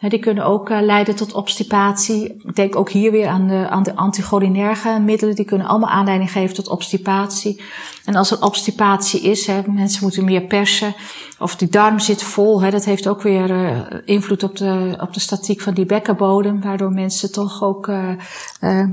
Die 0.00 0.18
kunnen 0.18 0.44
ook 0.44 0.70
eh, 0.70 0.80
leiden 0.80 1.16
tot 1.16 1.32
obstipatie. 1.32 2.24
Ik 2.24 2.54
denk 2.54 2.76
ook 2.76 2.90
hier 2.90 3.10
weer 3.10 3.26
aan 3.26 3.48
de, 3.48 3.68
aan 3.68 4.10
de 4.10 5.00
middelen. 5.04 5.34
Die 5.34 5.44
kunnen 5.44 5.66
allemaal 5.66 5.88
aanleiding 5.88 6.32
geven 6.32 6.54
tot 6.54 6.68
obstipatie. 6.68 7.62
En 8.04 8.14
als 8.14 8.30
er 8.30 8.42
obstipatie 8.42 9.20
is, 9.20 9.46
hè, 9.46 9.60
mensen 9.66 10.02
moeten 10.02 10.24
meer 10.24 10.42
persen. 10.42 10.94
Of 11.38 11.56
die 11.56 11.68
darm 11.68 11.98
zit 11.98 12.22
vol. 12.22 12.62
Hè, 12.62 12.70
dat 12.70 12.84
heeft 12.84 13.08
ook 13.08 13.22
weer 13.22 13.50
uh, 13.50 13.80
invloed 14.04 14.42
op 14.42 14.56
de, 14.56 14.96
op 15.00 15.14
de 15.14 15.20
statiek 15.20 15.60
van 15.60 15.74
die 15.74 15.86
bekkenbodem. 15.86 16.60
Waardoor 16.60 16.90
mensen 16.90 17.32
toch 17.32 17.62
ook 17.62 17.86
uh, 17.86 18.84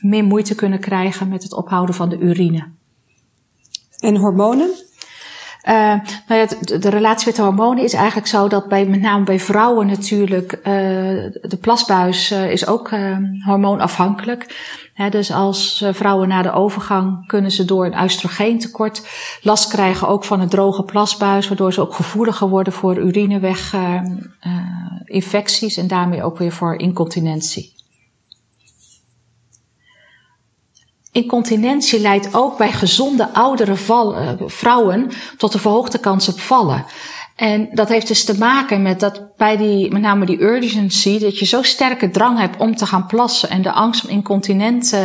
meer 0.00 0.24
moeite 0.24 0.54
kunnen 0.54 0.80
krijgen 0.80 1.28
met 1.28 1.42
het 1.42 1.54
ophouden 1.54 1.94
van 1.94 2.08
de 2.08 2.18
urine. 2.18 2.66
En 3.98 4.16
hormonen? 4.16 4.70
Uh, 5.64 5.94
nou 6.28 6.40
ja, 6.40 6.46
de, 6.78 6.88
relatie 6.88 7.26
met 7.26 7.36
de 7.36 7.42
hormonen 7.42 7.84
is 7.84 7.92
eigenlijk 7.92 8.26
zo 8.26 8.48
dat 8.48 8.68
bij, 8.68 8.86
met 8.86 9.00
name 9.00 9.24
bij 9.24 9.40
vrouwen 9.40 9.86
natuurlijk, 9.86 10.52
uh, 10.52 10.64
de 11.42 11.58
plasbuis 11.60 12.32
uh, 12.32 12.50
is 12.50 12.66
ook 12.66 12.90
hormoonafhankelijk. 13.44 14.66
He, 14.94 15.08
dus 15.08 15.32
als 15.32 15.84
vrouwen 15.92 16.28
na 16.28 16.42
de 16.42 16.52
overgang 16.52 17.26
kunnen 17.26 17.50
ze 17.50 17.64
door 17.64 17.86
een 17.86 18.02
oestrogeentekort 18.02 19.08
last 19.42 19.70
krijgen 19.70 20.08
ook 20.08 20.24
van 20.24 20.40
een 20.40 20.48
droge 20.48 20.82
plasbuis, 20.82 21.48
waardoor 21.48 21.72
ze 21.72 21.80
ook 21.80 21.94
gevoeliger 21.94 22.48
worden 22.48 22.72
voor 22.72 22.98
urineweginfecties 22.98 25.76
en 25.76 25.86
daarmee 25.86 26.22
ook 26.22 26.38
weer 26.38 26.52
voor 26.52 26.76
incontinentie. 26.76 27.77
Incontinentie 31.22 32.00
leidt 32.00 32.34
ook 32.34 32.58
bij 32.58 32.72
gezonde 32.72 33.32
oudere 33.32 33.76
uh, 33.88 34.30
vrouwen 34.46 35.10
tot 35.36 35.54
een 35.54 35.60
verhoogde 35.60 35.98
kans 35.98 36.28
op 36.28 36.40
vallen. 36.40 36.84
En 37.36 37.68
dat 37.72 37.88
heeft 37.88 38.08
dus 38.08 38.24
te 38.24 38.38
maken 38.38 38.82
met 38.82 39.00
dat 39.00 39.36
bij 39.36 39.56
die, 39.56 39.92
met 39.92 40.02
name 40.02 40.26
die 40.26 40.42
urgency, 40.42 41.18
dat 41.18 41.38
je 41.38 41.44
zo 41.44 41.62
sterke 41.62 42.10
drang 42.10 42.38
hebt 42.38 42.56
om 42.56 42.76
te 42.76 42.86
gaan 42.86 43.06
plassen 43.06 43.50
en 43.50 43.62
de 43.62 43.72
angst 43.72 44.04
om 44.04 44.10
incontinent 44.10 44.92
uh, 44.92 45.00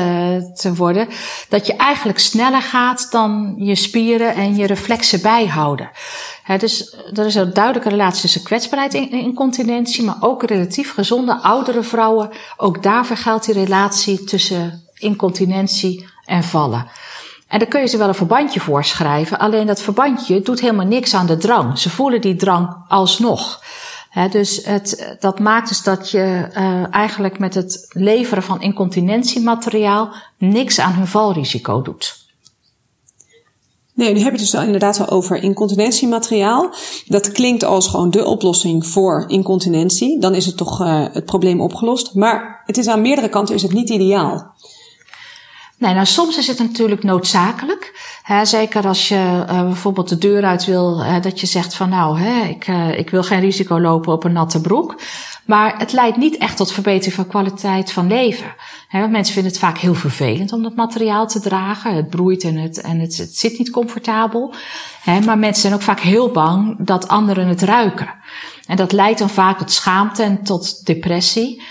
te 0.53 0.75
worden, 0.75 1.07
dat 1.49 1.67
je 1.67 1.75
eigenlijk 1.75 2.19
sneller 2.19 2.61
gaat 2.61 3.07
dan 3.11 3.55
je 3.57 3.75
spieren 3.75 4.35
en 4.35 4.55
je 4.55 4.65
reflexen 4.65 5.21
bijhouden. 5.21 5.89
Dus 6.57 6.95
er 7.13 7.25
is 7.25 7.35
een 7.35 7.53
duidelijke 7.53 7.89
relatie 7.89 8.21
tussen 8.21 8.43
kwetsbaarheid 8.43 8.93
en 8.93 9.11
incontinentie, 9.11 10.03
maar 10.03 10.17
ook 10.19 10.43
relatief 10.43 10.93
gezonde 10.93 11.41
oudere 11.41 11.83
vrouwen. 11.83 12.29
Ook 12.57 12.83
daar 12.83 13.05
vergeldt 13.05 13.45
die 13.45 13.53
relatie 13.53 14.23
tussen 14.23 14.83
incontinentie 14.93 16.07
en 16.25 16.43
vallen. 16.43 16.87
En 17.47 17.59
dan 17.59 17.67
kun 17.67 17.81
je 17.81 17.87
ze 17.87 17.97
wel 17.97 18.07
een 18.07 18.15
verbandje 18.15 18.59
voorschrijven, 18.59 19.39
alleen 19.39 19.67
dat 19.67 19.81
verbandje 19.81 20.41
doet 20.41 20.59
helemaal 20.59 20.85
niks 20.85 21.13
aan 21.13 21.25
de 21.25 21.37
drang. 21.37 21.79
Ze 21.79 21.89
voelen 21.89 22.21
die 22.21 22.35
drang 22.35 22.75
alsnog. 22.87 23.61
Dus 24.31 24.65
het, 24.65 25.15
dat 25.19 25.39
maakt 25.39 25.67
dus 25.67 25.83
dat 25.83 26.09
je 26.09 26.49
uh, 26.57 26.93
eigenlijk 26.93 27.39
met 27.39 27.53
het 27.53 27.85
leveren 27.89 28.43
van 28.43 28.61
incontinentiemateriaal 28.61 30.13
niks 30.37 30.79
aan 30.79 30.93
hun 30.93 31.07
valrisico 31.07 31.81
doet. 31.81 32.21
Nee, 33.93 34.13
nu 34.13 34.19
heb 34.19 34.35
je 34.35 34.41
het 34.41 34.51
dus 34.51 34.63
inderdaad 34.63 34.99
al 34.99 35.09
over 35.09 35.43
incontinentiemateriaal. 35.43 36.73
Dat 37.05 37.31
klinkt 37.31 37.63
als 37.63 37.87
gewoon 37.87 38.11
de 38.11 38.25
oplossing 38.25 38.87
voor 38.87 39.23
incontinentie. 39.27 40.19
Dan 40.19 40.35
is 40.35 40.45
het 40.45 40.57
toch 40.57 40.81
uh, 40.81 41.05
het 41.11 41.25
probleem 41.25 41.61
opgelost. 41.61 42.15
Maar 42.15 42.61
het 42.65 42.77
is 42.77 42.87
aan 42.87 43.01
meerdere 43.01 43.29
kanten 43.29 43.55
is 43.55 43.61
het 43.61 43.73
niet 43.73 43.89
ideaal. 43.89 44.53
Nee, 45.83 45.93
nou 45.93 46.05
soms 46.05 46.37
is 46.37 46.47
het 46.47 46.59
natuurlijk 46.59 47.03
noodzakelijk. 47.03 48.17
Hè, 48.23 48.45
zeker 48.45 48.87
als 48.87 49.07
je 49.07 49.45
uh, 49.49 49.61
bijvoorbeeld 49.61 50.09
de 50.09 50.17
deur 50.17 50.43
uit 50.43 50.65
wil, 50.65 51.03
dat 51.21 51.39
je 51.39 51.47
zegt 51.47 51.73
van 51.73 51.89
nou, 51.89 52.19
hè, 52.19 52.47
ik, 52.47 52.67
uh, 52.67 52.97
ik 52.97 53.09
wil 53.09 53.23
geen 53.23 53.39
risico 53.39 53.79
lopen 53.79 54.13
op 54.13 54.23
een 54.23 54.31
natte 54.31 54.61
broek. 54.61 54.99
Maar 55.45 55.77
het 55.77 55.91
leidt 55.91 56.17
niet 56.17 56.37
echt 56.37 56.57
tot 56.57 56.71
verbetering 56.71 57.13
van 57.15 57.27
kwaliteit 57.27 57.91
van 57.91 58.07
leven. 58.07 58.55
Hè, 58.87 59.07
mensen 59.07 59.33
vinden 59.33 59.51
het 59.51 59.61
vaak 59.61 59.77
heel 59.77 59.93
vervelend 59.93 60.53
om 60.53 60.63
dat 60.63 60.75
materiaal 60.75 61.27
te 61.27 61.39
dragen. 61.39 61.95
Het 61.95 62.09
broeit 62.09 62.43
en 62.43 62.57
het, 62.57 62.81
en 62.81 62.99
het, 62.99 63.17
het 63.17 63.37
zit 63.37 63.57
niet 63.57 63.69
comfortabel. 63.69 64.53
Hè, 65.01 65.19
maar 65.19 65.37
mensen 65.37 65.61
zijn 65.61 65.73
ook 65.73 65.81
vaak 65.81 65.99
heel 65.99 66.31
bang 66.31 66.75
dat 66.79 67.07
anderen 67.07 67.47
het 67.47 67.61
ruiken. 67.61 68.13
En 68.67 68.75
dat 68.75 68.91
leidt 68.91 69.19
dan 69.19 69.29
vaak 69.29 69.57
tot 69.57 69.71
schaamte 69.71 70.23
en 70.23 70.43
tot 70.43 70.85
depressie. 70.85 71.61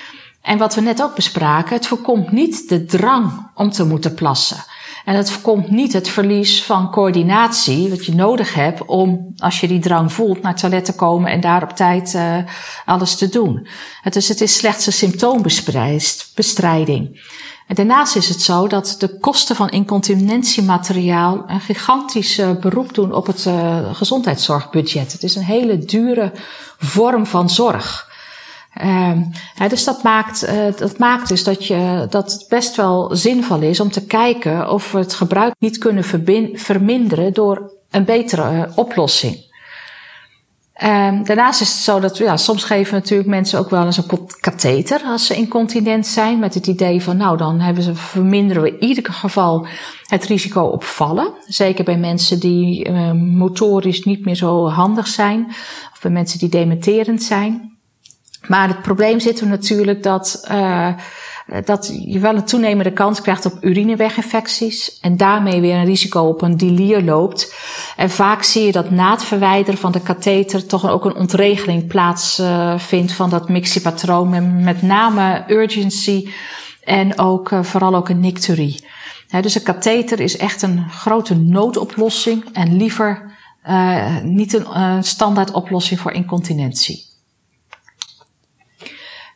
En 0.43 0.59
wat 0.59 0.75
we 0.75 0.81
net 0.81 1.03
ook 1.03 1.15
bespraken, 1.15 1.77
het 1.77 1.87
voorkomt 1.87 2.33
niet 2.33 2.69
de 2.69 2.85
drang 2.85 3.51
om 3.55 3.71
te 3.71 3.85
moeten 3.85 4.15
plassen. 4.15 4.65
En 5.05 5.17
het 5.17 5.31
voorkomt 5.31 5.71
niet 5.71 5.93
het 5.93 6.09
verlies 6.09 6.63
van 6.63 6.91
coördinatie, 6.91 7.91
wat 7.91 8.07
je 8.07 8.15
nodig 8.15 8.55
hebt 8.55 8.85
om, 8.85 9.35
als 9.37 9.61
je 9.61 9.69
die 9.69 9.79
drang 9.79 10.13
voelt, 10.13 10.43
naar 10.43 10.53
het 10.53 10.61
toilet 10.61 10.85
te 10.85 10.95
komen 10.95 11.31
en 11.31 11.41
daar 11.41 11.63
op 11.63 11.71
tijd 11.71 12.15
uh, 12.15 12.37
alles 12.85 13.17
te 13.17 13.29
doen. 13.29 13.67
Dus 14.11 14.29
het 14.29 14.41
is 14.41 14.57
slechts 14.57 14.87
een 14.87 14.93
symptoombestrijding. 14.93 17.21
En 17.67 17.75
daarnaast 17.75 18.17
is 18.17 18.29
het 18.29 18.43
zo 18.43 18.67
dat 18.67 18.95
de 18.99 19.19
kosten 19.19 19.57
van 19.57 19.69
incontinentiemateriaal 19.69 21.45
een 21.47 21.61
gigantisch 21.61 22.39
uh, 22.39 22.51
beroep 22.51 22.95
doen 22.95 23.15
op 23.15 23.27
het 23.27 23.45
uh, 23.45 23.95
gezondheidszorgbudget. 23.95 25.13
Het 25.13 25.23
is 25.23 25.37
een 25.37 25.45
hele 25.45 25.79
dure 25.79 26.33
vorm 26.79 27.27
van 27.27 27.51
zorg. 27.51 28.11
Um, 28.81 29.31
dus 29.69 29.85
dat 29.85 30.03
maakt, 30.03 30.45
uh, 30.45 30.77
dat 30.77 30.99
maakt 30.99 31.29
dus 31.29 31.45
dat, 31.45 31.67
je, 31.67 32.07
dat 32.11 32.33
het 32.33 32.47
best 32.49 32.77
wel 32.77 33.17
zinvol 33.17 33.61
is 33.61 33.81
om 33.81 33.91
te 33.91 34.07
kijken 34.07 34.71
of 34.71 34.93
we 34.93 34.99
het 34.99 35.15
gebruik 35.15 35.55
niet 35.59 35.79
kunnen 35.79 36.05
verminderen 36.55 37.33
door 37.33 37.73
een 37.91 38.05
betere 38.05 38.53
uh, 38.53 38.63
oplossing. 38.75 39.51
Um, 40.83 41.25
daarnaast 41.25 41.61
is 41.61 41.69
het 41.69 41.79
zo 41.79 42.01
dat 42.01 42.19
ja, 42.19 42.37
soms 42.37 42.65
geven 42.65 42.95
natuurlijk 42.95 43.29
mensen 43.29 43.59
ook 43.59 43.71
wel 43.71 43.85
eens 43.85 43.97
een 43.97 44.29
katheter 44.41 45.03
als 45.05 45.27
ze 45.27 45.35
incontinent 45.35 46.07
zijn. 46.07 46.39
Met 46.39 46.55
het 46.55 46.67
idee 46.67 47.03
van 47.03 47.17
nou 47.17 47.37
dan 47.37 47.61
hebben 47.61 47.83
ze, 47.83 47.95
verminderen 47.95 48.63
we 48.63 48.69
in 48.69 48.89
ieder 48.89 49.13
geval 49.13 49.67
het 50.07 50.25
risico 50.25 50.63
op 50.63 50.85
vallen. 50.85 51.33
Zeker 51.47 51.85
bij 51.85 51.99
mensen 51.99 52.41
die 52.41 52.89
uh, 52.89 53.13
motorisch 53.13 54.05
niet 54.05 54.25
meer 54.25 54.35
zo 54.35 54.69
handig 54.69 55.07
zijn. 55.07 55.47
Of 55.93 55.99
bij 56.03 56.11
mensen 56.11 56.39
die 56.39 56.49
dementerend 56.49 57.23
zijn. 57.23 57.72
Maar 58.49 58.69
het 58.69 58.83
probleem 58.83 59.21
zit 59.21 59.41
er 59.41 59.47
natuurlijk 59.47 60.03
dat, 60.03 60.49
uh, 60.51 60.89
dat 61.65 62.01
je 62.05 62.19
wel 62.19 62.35
een 62.35 62.45
toenemende 62.45 62.93
kans 62.93 63.21
krijgt 63.21 63.47
op 63.47 63.57
urineweginfecties. 63.61 64.99
En 65.01 65.17
daarmee 65.17 65.61
weer 65.61 65.75
een 65.75 65.85
risico 65.85 66.23
op 66.23 66.43
een 66.43 66.57
delier 66.57 67.03
loopt. 67.03 67.55
En 67.97 68.11
vaak 68.11 68.43
zie 68.43 68.67
je 68.67 68.73
dat 68.73 68.91
na 68.91 69.11
het 69.11 69.25
verwijderen 69.25 69.81
van 69.81 69.93
de 69.93 70.01
katheter 70.01 70.67
toch 70.67 70.91
ook 70.91 71.05
een 71.05 71.17
ontregeling 71.17 71.87
plaatsvindt 71.87 73.11
uh, 73.11 73.17
van 73.17 73.31
dat 73.31 73.49
mixiepatroon. 73.49 74.63
Met 74.63 74.83
name 74.83 75.45
urgency 75.49 76.29
en 76.85 77.19
ook 77.19 77.51
uh, 77.51 77.63
vooral 77.63 77.95
ook 77.95 78.09
een 78.09 78.21
nicturie. 78.21 78.85
dus 79.41 79.55
een 79.55 79.63
katheter 79.63 80.21
is 80.21 80.37
echt 80.37 80.63
een 80.63 80.91
grote 80.91 81.37
noodoplossing 81.37 82.45
en 82.53 82.77
liever 82.77 83.31
niet 84.23 84.53
een 84.53 85.05
standaard 85.05 85.51
oplossing 85.51 86.01
voor 86.01 86.13
incontinentie. 86.13 87.12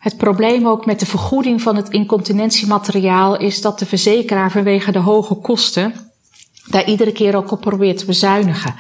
Het 0.07 0.17
probleem 0.17 0.67
ook 0.67 0.87
met 0.87 1.01
de 1.01 1.07
vergoeding 1.07 1.63
van 1.63 1.77
het 1.77 1.89
incontinentiemateriaal 1.89 3.37
is 3.37 3.61
dat 3.61 3.79
de 3.79 3.87
verzekeraar 3.87 4.51
vanwege 4.51 4.93
de 4.93 4.99
hoge 4.99 5.35
kosten 5.35 5.95
daar 6.67 6.85
iedere 6.85 7.13
keer 7.13 7.37
ook 7.37 7.51
op 7.51 7.61
probeert 7.61 7.99
te 7.99 8.07
bezuinigen. 8.07 8.75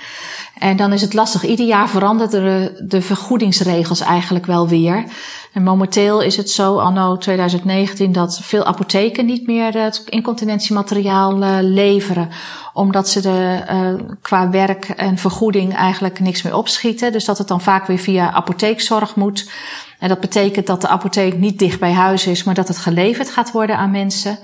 En 0.58 0.76
dan 0.76 0.92
is 0.92 1.00
het 1.00 1.14
lastig. 1.14 1.44
Ieder 1.44 1.66
jaar 1.66 1.88
veranderen 1.88 2.88
de, 2.88 3.02
vergoedingsregels 3.02 4.00
eigenlijk 4.00 4.46
wel 4.46 4.68
weer. 4.68 5.04
En 5.52 5.62
momenteel 5.62 6.22
is 6.22 6.36
het 6.36 6.50
zo, 6.50 6.78
anno 6.78 7.16
2019, 7.16 8.12
dat 8.12 8.38
veel 8.42 8.64
apotheken 8.64 9.26
niet 9.26 9.46
meer 9.46 9.82
het 9.82 10.02
incontinentiemateriaal 10.08 11.42
uh, 11.42 11.56
leveren. 11.60 12.28
Omdat 12.72 13.08
ze 13.08 13.20
de, 13.20 13.64
uh, 13.70 14.10
qua 14.22 14.50
werk 14.50 14.88
en 14.88 15.18
vergoeding 15.18 15.74
eigenlijk 15.74 16.20
niks 16.20 16.42
meer 16.42 16.56
opschieten. 16.56 17.12
Dus 17.12 17.24
dat 17.24 17.38
het 17.38 17.48
dan 17.48 17.60
vaak 17.60 17.86
weer 17.86 17.98
via 17.98 18.32
apotheekzorg 18.32 19.16
moet. 19.16 19.50
En 19.98 20.08
dat 20.08 20.20
betekent 20.20 20.66
dat 20.66 20.80
de 20.80 20.88
apotheek 20.88 21.38
niet 21.38 21.58
dicht 21.58 21.80
bij 21.80 21.92
huis 21.92 22.26
is, 22.26 22.44
maar 22.44 22.54
dat 22.54 22.68
het 22.68 22.78
geleverd 22.78 23.30
gaat 23.30 23.52
worden 23.52 23.76
aan 23.76 23.90
mensen. 23.90 24.38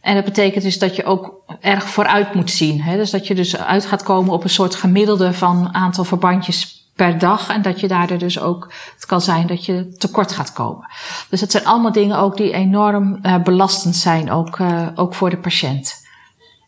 En 0.00 0.14
dat 0.14 0.24
betekent 0.24 0.64
dus 0.64 0.78
dat 0.78 0.96
je 0.96 1.04
ook 1.04 1.34
erg 1.60 1.88
vooruit 1.88 2.34
moet 2.34 2.50
zien. 2.50 2.82
Hè? 2.82 2.96
Dus 2.96 3.10
dat 3.10 3.26
je 3.26 3.34
dus 3.34 3.56
uit 3.56 3.86
gaat 3.86 4.02
komen 4.02 4.32
op 4.32 4.44
een 4.44 4.50
soort 4.50 4.74
gemiddelde 4.74 5.32
van 5.32 5.74
aantal 5.74 6.04
verbandjes 6.04 6.88
per 6.94 7.18
dag. 7.18 7.48
En 7.48 7.62
dat 7.62 7.80
je 7.80 7.88
daardoor 7.88 8.18
dus 8.18 8.40
ook, 8.40 8.72
het 8.94 9.06
kan 9.06 9.20
zijn 9.20 9.46
dat 9.46 9.64
je 9.64 9.88
tekort 9.98 10.32
gaat 10.32 10.52
komen. 10.52 10.90
Dus 11.28 11.40
dat 11.40 11.50
zijn 11.50 11.66
allemaal 11.66 11.92
dingen 11.92 12.18
ook 12.18 12.36
die 12.36 12.52
enorm 12.52 13.18
uh, 13.22 13.42
belastend 13.42 13.96
zijn, 13.96 14.30
ook, 14.30 14.58
uh, 14.58 14.88
ook 14.94 15.14
voor 15.14 15.30
de 15.30 15.38
patiënt. 15.38 15.94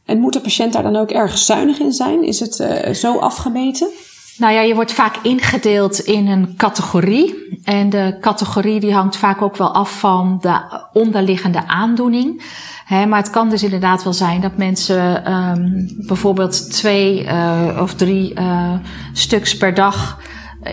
En 0.05 0.19
moet 0.19 0.33
de 0.33 0.41
patiënt 0.41 0.73
daar 0.73 0.83
dan 0.83 0.97
ook 0.97 1.11
erg 1.11 1.39
zuinig 1.39 1.79
in 1.79 1.93
zijn? 1.93 2.25
Is 2.25 2.41
het 2.41 2.59
uh, 2.59 2.95
zo 2.95 3.19
afgemeten? 3.19 3.89
Nou 4.37 4.53
ja, 4.53 4.61
je 4.61 4.75
wordt 4.75 4.93
vaak 4.93 5.17
ingedeeld 5.23 5.99
in 5.99 6.27
een 6.27 6.57
categorie. 6.57 7.59
En 7.65 7.91
de 7.91 8.17
categorie 8.21 8.81
die 8.81 8.95
hangt 8.95 9.17
vaak 9.17 9.43
ook 9.43 9.57
wel 9.57 9.75
af 9.75 9.99
van 9.99 10.39
de 10.41 10.61
onderliggende 10.93 11.67
aandoening. 11.67 12.43
maar 12.89 13.19
het 13.19 13.31
kan 13.31 13.51
dus 13.51 13.63
inderdaad 13.63 14.03
wel 14.03 14.13
zijn 14.13 14.41
dat 14.41 14.57
mensen 14.57 15.33
um, 15.33 15.89
bijvoorbeeld 16.07 16.71
twee 16.71 17.25
uh, 17.25 17.79
of 17.81 17.95
drie 17.95 18.41
uh, 18.41 18.73
stuks 19.13 19.57
per 19.57 19.75
dag 19.75 20.21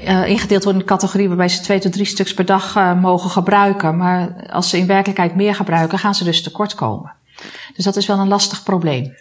uh, 0.03 0.27
ingedeeld 0.27 0.63
worden 0.63 0.81
in 0.81 0.87
een 0.87 0.95
categorie 0.95 1.27
waarbij 1.27 1.49
ze 1.49 1.61
twee 1.61 1.79
tot 1.79 1.93
drie 1.93 2.05
stuks 2.05 2.33
per 2.33 2.45
dag 2.45 2.95
mogen 2.95 3.29
gebruiken. 3.29 3.97
Maar 3.97 4.47
als 4.49 4.69
ze 4.69 4.77
in 4.77 4.87
werkelijkheid 4.87 5.35
meer 5.35 5.55
gebruiken, 5.55 5.99
gaan 5.99 6.15
ze 6.15 6.23
dus 6.23 6.43
tekort 6.43 6.75
komen. 6.75 7.13
Dus 7.75 7.85
dat 7.85 7.95
is 7.95 8.07
wel 8.07 8.19
een 8.19 8.27
lastig 8.27 8.63
probleem. 8.63 9.13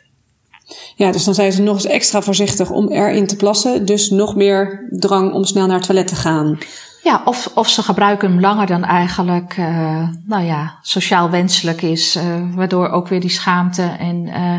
Ja, 0.96 1.12
dus 1.12 1.24
dan 1.24 1.34
zijn 1.34 1.52
ze 1.52 1.62
nog 1.62 1.74
eens 1.74 1.86
extra 1.86 2.22
voorzichtig 2.22 2.70
om 2.70 2.88
erin 2.88 3.26
te 3.26 3.36
plassen. 3.36 3.86
Dus 3.86 4.10
nog 4.10 4.36
meer 4.36 4.86
drang 4.90 5.32
om 5.32 5.44
snel 5.44 5.66
naar 5.66 5.76
het 5.76 5.86
toilet 5.86 6.08
te 6.08 6.16
gaan. 6.16 6.58
Ja, 7.02 7.22
of, 7.24 7.50
of 7.54 7.68
ze 7.68 7.82
gebruiken 7.82 8.30
hem 8.30 8.40
langer 8.40 8.66
dan 8.66 8.84
eigenlijk, 8.84 9.56
uh, 9.56 10.08
nou 10.26 10.44
ja, 10.44 10.78
sociaal 10.82 11.30
wenselijk 11.30 11.82
is. 11.82 12.16
Uh, 12.16 12.54
waardoor 12.54 12.88
ook 12.88 13.08
weer 13.08 13.20
die 13.20 13.30
schaamte 13.30 13.82
en 13.82 14.26
uh, 14.26 14.58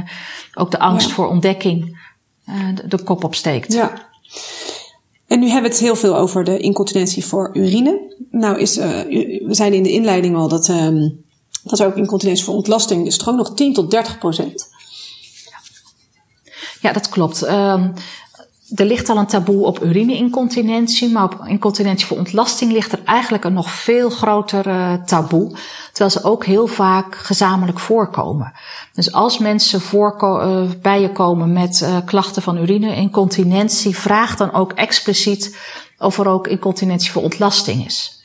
ook 0.54 0.72
de 0.72 0.80
angst 0.80 1.08
ja. 1.08 1.14
voor 1.14 1.28
ontdekking 1.28 1.98
de, 2.76 2.88
de 2.88 3.04
kop 3.04 3.24
opsteekt. 3.24 3.74
Ja. 3.74 4.08
En 5.28 5.40
nu 5.40 5.46
hebben 5.46 5.70
we 5.70 5.76
het 5.76 5.86
heel 5.86 5.96
veel 5.96 6.16
over 6.16 6.44
de 6.44 6.60
incontinentie 6.60 7.26
voor 7.26 7.50
urine. 7.54 8.16
Nou 8.32 8.60
is, 8.60 8.76
we 8.76 9.48
zijn 9.50 9.74
in 9.74 9.84
de 9.84 9.92
inleiding 9.92 10.36
al 10.36 10.48
dat, 10.48 10.68
um, 10.68 11.24
dat 11.64 11.80
er 11.80 11.86
ook 11.86 11.96
incontinentie 11.96 12.46
voor 12.46 12.56
ontlasting 12.56 13.06
is. 13.06 13.14
Stroom 13.14 13.36
nog 13.36 13.54
10 13.54 13.74
tot 13.74 13.92
30 13.92 14.18
procent. 14.18 14.70
Ja, 16.82 16.92
dat 16.92 17.10
klopt. 17.10 17.48
Um, 17.48 17.94
er 18.76 18.86
ligt 18.86 19.10
al 19.10 19.18
een 19.18 19.26
taboe 19.26 19.66
op 19.66 19.84
urine-incontinentie, 19.84 21.12
maar 21.12 21.24
op 21.24 21.42
incontinentie 21.46 22.06
voor 22.06 22.18
ontlasting 22.18 22.72
ligt 22.72 22.92
er 22.92 23.02
eigenlijk 23.06 23.44
een 23.44 23.54
nog 23.54 23.72
veel 23.72 24.10
groter 24.10 24.68
uh, 24.68 24.94
taboe, 24.94 25.52
terwijl 25.92 26.10
ze 26.10 26.24
ook 26.24 26.46
heel 26.46 26.68
vaak 26.68 27.16
gezamenlijk 27.16 27.80
voorkomen. 27.80 28.54
Dus 28.94 29.12
als 29.12 29.38
mensen 29.38 29.82
uh, 29.94 30.62
bij 30.82 31.02
je 31.02 31.12
komen 31.12 31.54
met 31.54 31.82
uh, 31.84 31.98
klachten 32.06 32.42
van 32.42 32.58
urine-incontinentie, 32.58 33.98
vraag 33.98 34.36
dan 34.36 34.54
ook 34.54 34.72
expliciet 34.74 35.58
of 35.98 36.20
er 36.20 36.28
ook 36.28 36.48
incontinentie 36.48 37.12
voor 37.12 37.24
ontlasting 37.24 37.86
is. 37.86 38.24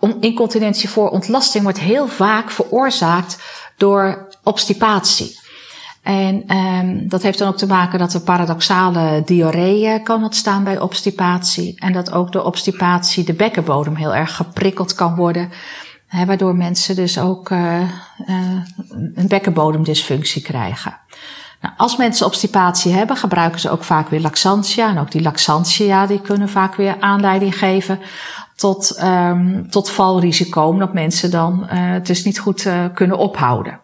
En 0.00 0.16
incontinentie 0.20 0.88
voor 0.88 1.08
ontlasting 1.08 1.62
wordt 1.62 1.80
heel 1.80 2.08
vaak 2.08 2.50
veroorzaakt 2.50 3.38
door 3.76 4.28
obstipatie. 4.42 5.40
En 6.02 6.56
um, 6.56 7.08
dat 7.08 7.22
heeft 7.22 7.38
dan 7.38 7.48
ook 7.48 7.56
te 7.56 7.66
maken 7.66 7.98
dat 7.98 8.14
er 8.14 8.20
paradoxale 8.20 9.22
diarree 9.24 10.02
kan 10.02 10.22
ontstaan 10.22 10.64
bij 10.64 10.80
obstipatie. 10.80 11.74
En 11.78 11.92
dat 11.92 12.12
ook 12.12 12.32
door 12.32 12.44
obstipatie 12.44 13.24
de 13.24 13.34
bekkenbodem 13.34 13.94
heel 13.94 14.14
erg 14.14 14.36
geprikkeld 14.36 14.94
kan 14.94 15.14
worden. 15.14 15.50
Hè, 16.06 16.24
waardoor 16.26 16.56
mensen 16.56 16.96
dus 16.96 17.18
ook 17.18 17.50
uh, 17.50 17.80
uh, 17.80 17.86
een 19.14 19.28
bekkenbodemdysfunctie 19.28 20.42
krijgen. 20.42 20.96
Nou, 21.60 21.74
als 21.76 21.96
mensen 21.96 22.26
obstipatie 22.26 22.92
hebben, 22.92 23.16
gebruiken 23.16 23.60
ze 23.60 23.70
ook 23.70 23.84
vaak 23.84 24.08
weer 24.08 24.20
laxantia. 24.20 24.88
En 24.88 24.98
ook 24.98 25.10
die 25.10 25.22
laxantia 25.22 26.06
die 26.06 26.20
kunnen 26.20 26.48
vaak 26.48 26.74
weer 26.74 26.96
aanleiding 27.00 27.58
geven 27.58 27.98
tot, 28.56 29.02
um, 29.02 29.70
tot 29.70 29.90
valrisico. 29.90 30.62
Omdat 30.62 30.92
mensen 30.92 31.30
dan 31.30 31.60
uh, 31.62 31.68
het 31.70 32.06
dus 32.06 32.24
niet 32.24 32.38
goed 32.38 32.68
kunnen 32.94 33.18
ophouden. 33.18 33.80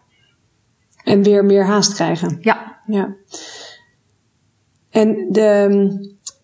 En 1.03 1.23
weer 1.23 1.45
meer 1.45 1.65
haast 1.65 1.93
krijgen. 1.93 2.37
Ja. 2.41 2.79
ja. 2.87 3.15
En 4.89 5.27
de, 5.29 5.67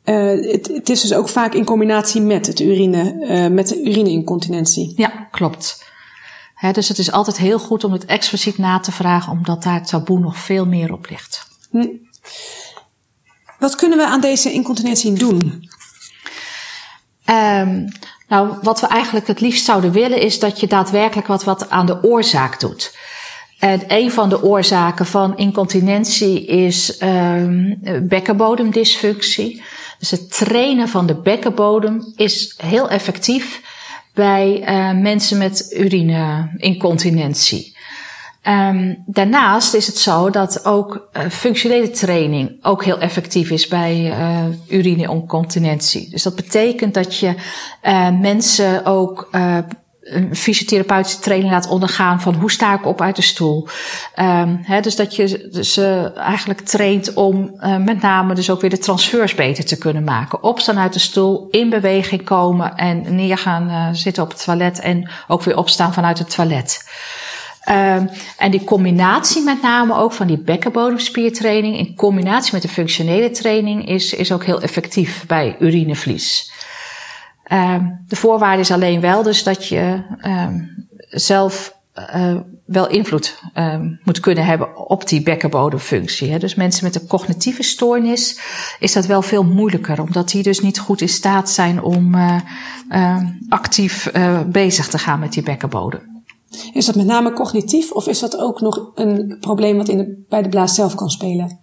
uh, 0.06 0.52
het, 0.52 0.68
het, 0.68 0.90
is 0.90 1.02
dus 1.02 1.14
ook 1.14 1.30
vaak 1.30 1.54
in 1.54 1.66
combinatie 1.66 2.22
met, 2.22 2.48
het 2.48 2.60
urine, 2.60 3.26
uh, 3.30 3.48
met 3.48 3.68
de 3.68 3.84
urineincontinentie. 3.84 4.94
Ja, 4.96 5.28
klopt. 5.32 5.84
He, 6.56 6.72
dus 6.72 6.88
het 6.88 6.98
is 6.98 7.12
altijd 7.12 7.38
heel 7.38 7.60
goed 7.60 7.84
om 7.84 7.92
het 7.92 8.06
expliciet 8.06 8.58
na 8.58 8.80
te 8.80 8.92
vragen, 8.92 9.32
omdat 9.32 9.64
daar 9.64 9.74
het 9.74 9.88
taboe 9.88 10.20
nog 10.20 10.38
veel 10.38 10.66
meer 10.66 10.94
op 10.94 11.10
ligt. 11.10 11.48
Hm. 11.72 11.88
Wat 13.60 13.76
kunnen 13.76 13.98
we 13.98 14.06
aan 14.06 14.22
deze 14.22 14.52
incontinentie 14.52 15.14
doen? 15.14 15.70
Um, 17.30 17.88
nou, 18.28 18.58
wat 18.62 18.80
we 18.80 18.88
eigenlijk 18.88 19.28
het 19.28 19.40
liefst 19.40 19.66
zouden 19.66 19.92
willen 19.92 20.22
is 20.22 20.40
dat 20.40 20.60
je 20.60 20.68
daadwerkelijk 20.68 21.28
wat, 21.28 21.44
wat 21.44 21.70
aan 21.70 21.86
de 21.86 22.04
oorzaak 22.04 22.60
doet. 22.60 22.98
En 23.60 23.82
een 23.88 24.12
van 24.12 24.30
de 24.30 24.44
oorzaken 24.44 25.06
van 25.06 25.38
incontinentie 25.38 26.46
is 26.46 27.02
um, 27.02 27.80
bekkenbodemdysfunctie. 28.02 29.64
Dus 30.00 30.12
het 30.12 30.32
trainen 30.32 30.88
van 30.88 31.06
de 31.06 31.16
bekkenbodem 31.16 32.14
is 32.16 32.54
heel 32.58 32.90
effectief 32.90 33.62
bij 34.14 34.62
uh, 34.62 35.02
mensen 35.02 35.38
met 35.38 35.74
urine-incontinentie. 35.78 37.74
Um, 38.48 39.04
daarnaast 39.06 39.74
is 39.74 39.88
het 39.88 39.98
zo 39.98 40.30
dat 40.30 40.66
ook 40.66 41.10
uh, 41.14 41.22
functionele 41.30 41.90
training 41.90 42.58
ook 42.62 42.84
heel 42.84 43.00
effectief 43.00 43.50
is 43.50 43.68
bij 43.68 43.96
uh, 44.06 44.46
urine-incontinentie. 44.68 46.10
Dus 46.10 46.24
dat 46.24 46.36
betekent 46.36 46.94
dat 46.94 47.18
je 47.18 47.36
mensen 48.22 48.86
ook 48.86 49.30
een 50.06 50.36
fysiotherapeutische 50.36 51.20
training 51.20 51.52
laat 51.52 51.68
ondergaan 51.68 52.22
van 52.22 52.34
hoe 52.34 52.52
sta 52.52 52.74
ik 52.74 52.86
op 52.86 53.02
uit 53.02 53.16
de 53.16 53.22
stoel. 53.22 53.68
He, 54.62 54.82
dus 54.82 54.96
dat 54.96 55.16
je 55.16 55.48
ze 55.62 56.12
eigenlijk 56.16 56.60
traint 56.60 57.14
om 57.14 57.56
uh, 57.60 57.78
met 57.78 58.02
name 58.02 58.34
dus 58.34 58.50
ook 58.50 58.62
weer 58.62 58.70
de 58.70 58.78
transfers 58.78 59.36
beter 59.36 59.66
te 59.66 59.78
kunnen 59.78 60.04
maken. 60.04 60.44
Opstaan 60.44 60.78
uit 60.78 60.94
de 60.94 61.00
stoel, 61.00 61.48
in 61.52 61.70
beweging 61.70 62.24
komen 62.24 62.76
en 62.76 63.16
neergaan 63.16 63.70
uh, 63.70 63.88
zitten 63.92 64.24
op 64.24 64.30
het 64.30 64.44
toilet 64.44 64.80
en 64.80 65.10
ook 65.28 65.44
weer 65.44 65.58
opstaan 65.58 65.94
vanuit 65.94 66.18
het 66.18 66.30
toilet. 66.30 66.84
Um, 67.70 68.10
en 68.38 68.52
die 68.52 68.64
combinatie 68.64 69.44
met 69.44 69.62
name 69.62 69.96
ook 69.96 70.14
van 70.14 70.28
die 70.28 70.38
bekkenbodemspiertraining 70.38 71.78
in 71.78 71.96
combinatie 71.96 72.54
met 72.54 72.62
de 72.62 72.68
functionele 72.68 73.32
training 73.32 73.88
is, 73.88 74.14
is 74.14 74.32
ook 74.32 74.44
heel 74.44 74.62
effectief 74.62 75.26
bij 75.28 75.56
urinevlies. 75.60 76.52
Um, 77.52 78.04
de 78.08 78.16
voorwaarde 78.16 78.62
is 78.62 78.72
alleen 78.72 79.02
wel 79.02 79.24
dus 79.24 79.44
dat 79.44 79.68
je 79.68 80.04
um, 80.26 80.88
zelf 81.10 81.78
uh, 82.16 82.36
wel 82.66 82.90
invloed 82.90 83.40
um, 83.56 84.00
moet 84.04 84.20
kunnen 84.20 84.46
hebben 84.46 84.90
op 84.90 85.08
die 85.08 85.22
bekkenbodemfunctie. 85.22 86.32
Hè. 86.32 86.40
Dus 86.40 86.56
mensen 86.56 86.84
met 86.84 86.96
een 86.96 87.08
cognitieve 87.08 87.64
stoornis 87.64 88.40
is 88.80 88.94
dat 88.94 89.06
wel 89.06 89.22
veel 89.22 89.44
moeilijker, 89.44 90.02
omdat 90.02 90.30
die 90.30 90.44
dus 90.44 90.60
niet 90.60 90.80
goed 90.80 91.02
in 91.02 91.10
staat 91.10 91.50
zijn 91.50 91.82
om 91.82 92.16
uh, 92.16 92.40
uh, 92.90 93.22
actief 93.50 94.16
uh, 94.16 94.42
bezig 94.42 94.88
te 94.88 94.98
gaan 94.98 95.20
met 95.20 95.34
die 95.34 95.44
bekkenbodem. 95.44 96.24
Is 96.74 96.86
dat 96.86 96.96
met 96.96 97.06
name 97.06 97.34
cognitief 97.34 97.92
of 97.92 98.08
is 98.08 98.20
dat 98.20 98.38
ook 98.38 98.62
nog 98.62 98.92
een 98.96 99.38
probleem 99.40 99.78
wat 99.78 99.90
in 99.90 99.98
de, 99.98 100.26
bij 100.30 100.42
de 100.42 100.50
blaas 100.50 100.76
zelf 100.76 100.96
kan 100.96 101.10
spelen? 101.10 101.60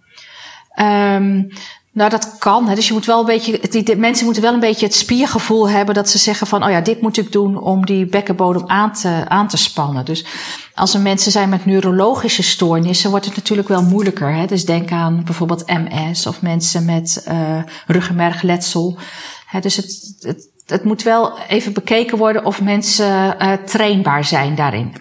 Um, 0.79 1.47
nou, 1.93 2.09
dat 2.09 2.37
kan. 2.37 2.67
Hè. 2.67 2.75
Dus 2.75 2.87
je 2.87 2.93
moet 2.93 3.05
wel 3.05 3.19
een 3.19 3.25
beetje, 3.25 3.59
die, 3.69 3.95
mensen 3.95 4.25
moeten 4.25 4.43
wel 4.43 4.53
een 4.53 4.59
beetje 4.59 4.85
het 4.85 4.95
spiergevoel 4.95 5.69
hebben 5.69 5.95
dat 5.95 6.09
ze 6.09 6.17
zeggen 6.17 6.47
van, 6.47 6.63
oh 6.63 6.69
ja, 6.69 6.81
dit 6.81 7.01
moet 7.01 7.17
ik 7.17 7.31
doen 7.31 7.57
om 7.57 7.85
die 7.85 8.05
bekkenbodem 8.05 8.67
aan 8.67 9.47
te, 9.47 9.57
spannen. 9.57 10.05
Dus 10.05 10.25
als 10.73 10.93
er 10.93 10.99
mensen 10.99 11.31
zijn 11.31 11.49
met 11.49 11.65
neurologische 11.65 12.43
stoornissen, 12.43 13.09
wordt 13.09 13.25
het 13.25 13.35
natuurlijk 13.35 13.67
wel 13.67 13.83
moeilijker. 13.83 14.35
Hè. 14.35 14.45
Dus 14.45 14.65
denk 14.65 14.91
aan 14.91 15.23
bijvoorbeeld 15.25 15.67
MS 15.67 16.27
of 16.27 16.41
mensen 16.41 16.85
met 16.85 17.25
uh, 17.27 17.63
ruggenmergletsel. 17.87 18.97
Hè, 19.45 19.59
dus 19.59 19.75
het, 19.75 20.15
het, 20.19 20.49
het 20.65 20.83
moet 20.83 21.03
wel 21.03 21.37
even 21.47 21.73
bekeken 21.73 22.17
worden 22.17 22.45
of 22.45 22.61
mensen 22.61 23.35
uh, 23.41 23.53
trainbaar 23.53 24.25
zijn 24.25 24.55
daarin. 24.55 24.93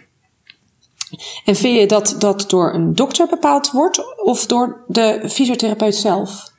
En 1.44 1.56
vind 1.56 1.78
je 1.78 1.86
dat 1.86 2.14
dat 2.18 2.44
door 2.48 2.74
een 2.74 2.94
dokter 2.94 3.26
bepaald 3.26 3.70
wordt 3.70 4.22
of 4.22 4.46
door 4.46 4.84
de 4.86 5.22
fysiotherapeut 5.28 5.94
zelf? 5.94 6.51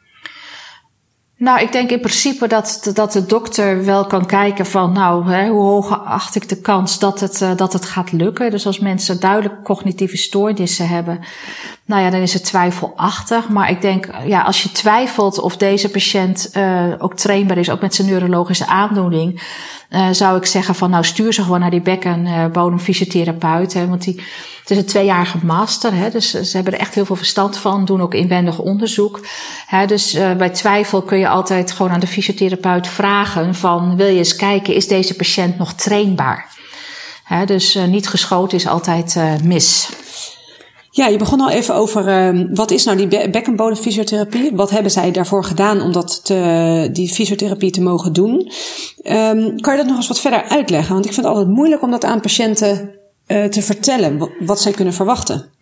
Nou, 1.38 1.62
ik 1.62 1.72
denk 1.72 1.90
in 1.90 2.00
principe 2.00 2.48
dat, 2.48 2.92
dat 2.94 3.12
de 3.12 3.26
dokter 3.26 3.86
wel 3.86 4.06
kan 4.06 4.26
kijken 4.26 4.66
van, 4.66 4.92
nou, 4.92 5.32
hè, 5.32 5.50
hoe 5.50 5.64
hoog 5.64 6.06
acht 6.06 6.36
ik 6.36 6.50
de 6.50 6.62
kans 6.62 7.00
dat 7.00 7.20
het, 7.20 7.42
uh, 7.42 7.56
dat 7.56 7.74
het 7.74 7.86
gaat 7.86 8.12
lukken. 8.12 8.52
Dus 8.52 8.66
als 8.66 8.80
mensen 8.80 9.20
duidelijk 9.20 9.64
cognitieve 9.64 10.18
stoornissen 10.18 10.88
hebben, 10.88 11.20
nou 11.86 12.02
ja, 12.02 12.10
dan 12.10 12.22
is 12.22 12.34
het 12.34 12.46
twijfelachtig. 12.46 13.50
Maar 13.50 13.70
ik 13.70 13.82
denk, 13.82 14.10
ja, 14.26 14.42
als 14.42 14.64
je 14.64 14.72
twijfelt 14.72 15.40
of 15.40 15.58
deze 15.58 15.90
patiënt 15.90 16.52
uh, 16.58 16.84
ook 16.98 17.16
trainbaar 17.16 17.58
is, 17.58 17.70
ook 17.70 17.82
met 17.82 17.96
zijn 17.96 18.08
neurologische 18.08 18.66
aandoening, 18.66 19.42
uh, 19.90 20.08
zou 20.12 20.38
ik 20.38 20.46
zeggen 20.46 20.76
van, 20.76 20.90
nou, 20.90 21.04
stuur 21.04 21.34
ze 21.34 21.44
gewoon 21.44 21.60
naar 21.60 21.70
die 21.70 21.82
bekkenbodemfysiotherapeut. 21.82 23.74
Hè, 23.74 23.88
want 23.88 24.04
die, 24.04 24.22
het 24.60 24.72
is 24.72 24.78
een 24.78 24.86
tweejarige 24.86 25.38
master, 25.46 25.94
hè, 25.94 26.10
dus 26.10 26.30
ze 26.30 26.56
hebben 26.56 26.74
er 26.74 26.80
echt 26.80 26.96
heel 26.96 27.06
veel 27.06 27.16
verstand 27.16 27.58
van, 27.58 27.86
doen 27.86 28.02
ook 28.02 28.14
inwendig 28.14 28.60
onderzoek. 28.60 29.26
Hè, 29.68 29.86
dus 29.86 30.16
uh, 30.16 30.32
bij 30.34 30.50
twijfel 30.50 31.02
kun 31.02 31.18
je 31.18 31.28
altijd 31.28 31.72
gewoon 31.72 31.92
aan 31.92 32.00
de 32.00 32.08
fysiotherapeut 32.08 32.88
vragen 32.88 33.56
van, 33.56 33.96
wil 33.96 34.08
je 34.08 34.18
eens 34.18 34.36
kijken, 34.36 34.76
is 34.76 34.88
deze 34.88 35.16
patiënt 35.16 35.58
nog 35.58 35.74
trainbaar? 35.74 36.48
Hè, 37.24 37.46
dus 37.46 37.78
niet 37.88 38.08
geschoten 38.08 38.58
is 38.58 38.68
altijd 38.68 39.20
mis. 39.44 39.90
Ja, 40.96 41.08
je 41.08 41.18
begon 41.18 41.42
al 41.42 41.50
even 41.50 41.76
over 41.76 42.34
uh, 42.34 42.46
wat 42.54 42.72
is 42.72 42.84
nou 42.84 42.98
die 42.98 43.08
be 43.08 43.30
bekkenbodemfysiotherapie? 43.32 44.56
Wat 44.56 44.70
hebben 44.70 44.92
zij 44.92 45.12
daarvoor 45.12 45.44
gedaan 45.44 45.82
om 45.82 45.92
dat 45.92 46.26
te, 46.26 46.90
die 46.92 47.14
fysiotherapie 47.14 47.72
te 47.72 47.82
mogen 47.82 48.14
doen? 48.14 48.52
Um, 49.04 49.60
kan 49.62 49.74
je 49.74 49.80
dat 49.80 49.88
nog 49.88 49.96
eens 49.96 50.08
wat 50.08 50.20
verder 50.20 50.44
uitleggen? 50.44 50.94
Want 50.94 51.06
ik 51.06 51.14
vind 51.14 51.26
het 51.26 51.36
altijd 51.36 51.56
moeilijk 51.56 51.82
om 51.82 51.92
dat 51.92 52.04
aan 52.04 52.22
patiënten 52.22 52.92
uh, 53.28 53.46
te 53.46 53.62
vertellen, 53.62 54.30
wat 54.40 54.62
zij 54.62 54.72
kunnen 54.72 54.94
verwachten. 54.94 55.53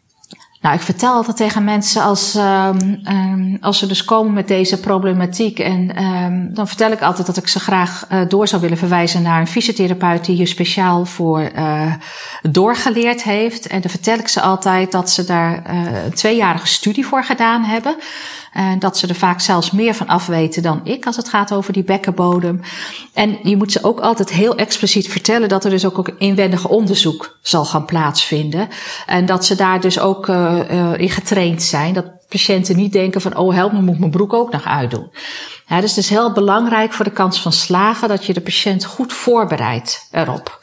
Nou, 0.61 0.75
ik 0.75 0.81
vertel 0.81 1.13
altijd 1.13 1.37
tegen 1.37 1.63
mensen 1.63 2.01
als, 2.03 2.35
um, 2.35 3.01
um, 3.07 3.57
als 3.61 3.79
ze 3.79 3.85
dus 3.85 4.05
komen 4.05 4.33
met 4.33 4.47
deze 4.47 4.79
problematiek. 4.79 5.59
En 5.59 6.03
um, 6.03 6.53
dan 6.53 6.67
vertel 6.67 6.91
ik 6.91 7.01
altijd 7.01 7.27
dat 7.27 7.37
ik 7.37 7.47
ze 7.47 7.59
graag 7.59 8.05
uh, 8.11 8.21
door 8.27 8.47
zou 8.47 8.61
willen 8.61 8.77
verwijzen 8.77 9.21
naar 9.21 9.39
een 9.39 9.47
fysiotherapeut 9.47 10.25
die 10.25 10.35
hier 10.35 10.47
speciaal 10.47 11.05
voor 11.05 11.51
uh, 11.55 11.93
doorgeleerd 12.41 13.23
heeft. 13.23 13.67
En 13.67 13.81
dan 13.81 13.89
vertel 13.89 14.17
ik 14.17 14.27
ze 14.27 14.41
altijd 14.41 14.91
dat 14.91 15.09
ze 15.09 15.25
daar 15.25 15.63
uh, 15.71 16.03
een 16.05 16.13
tweejarige 16.13 16.67
studie 16.67 17.05
voor 17.05 17.23
gedaan 17.23 17.63
hebben. 17.63 17.95
En 18.51 18.79
dat 18.79 18.97
ze 18.97 19.07
er 19.07 19.15
vaak 19.15 19.39
zelfs 19.39 19.71
meer 19.71 19.93
van 19.93 20.07
afweten 20.07 20.61
dan 20.61 20.81
ik 20.83 21.05
als 21.05 21.15
het 21.15 21.29
gaat 21.29 21.53
over 21.53 21.73
die 21.73 21.83
bekkenbodem. 21.83 22.61
En 23.13 23.37
je 23.43 23.57
moet 23.57 23.71
ze 23.71 23.83
ook 23.83 23.99
altijd 23.99 24.29
heel 24.29 24.55
expliciet 24.55 25.07
vertellen 25.07 25.49
dat 25.49 25.63
er 25.63 25.69
dus 25.69 25.85
ook 25.85 26.11
inwendig 26.17 26.67
onderzoek 26.67 27.37
zal 27.41 27.65
gaan 27.65 27.85
plaatsvinden. 27.85 28.67
En 29.05 29.25
dat 29.25 29.45
ze 29.45 29.55
daar 29.55 29.81
dus 29.81 29.99
ook 29.99 30.27
uh, 30.27 30.59
uh, 30.71 30.97
in 30.97 31.09
getraind 31.09 31.63
zijn. 31.63 31.93
Dat 31.93 32.27
patiënten 32.29 32.75
niet 32.75 32.93
denken 32.93 33.21
van, 33.21 33.35
oh 33.37 33.53
help 33.53 33.71
me, 33.71 33.81
moet 33.81 33.99
mijn 33.99 34.11
broek 34.11 34.33
ook 34.33 34.51
nog 34.51 34.65
uitdoen. 34.65 35.11
Ja, 35.67 35.81
dus 35.81 35.89
het 35.89 36.03
is 36.03 36.09
heel 36.09 36.31
belangrijk 36.31 36.93
voor 36.93 37.05
de 37.05 37.11
kans 37.11 37.41
van 37.41 37.53
slagen 37.53 38.07
dat 38.07 38.25
je 38.25 38.33
de 38.33 38.41
patiënt 38.41 38.85
goed 38.85 39.13
voorbereidt 39.13 40.07
erop. 40.11 40.59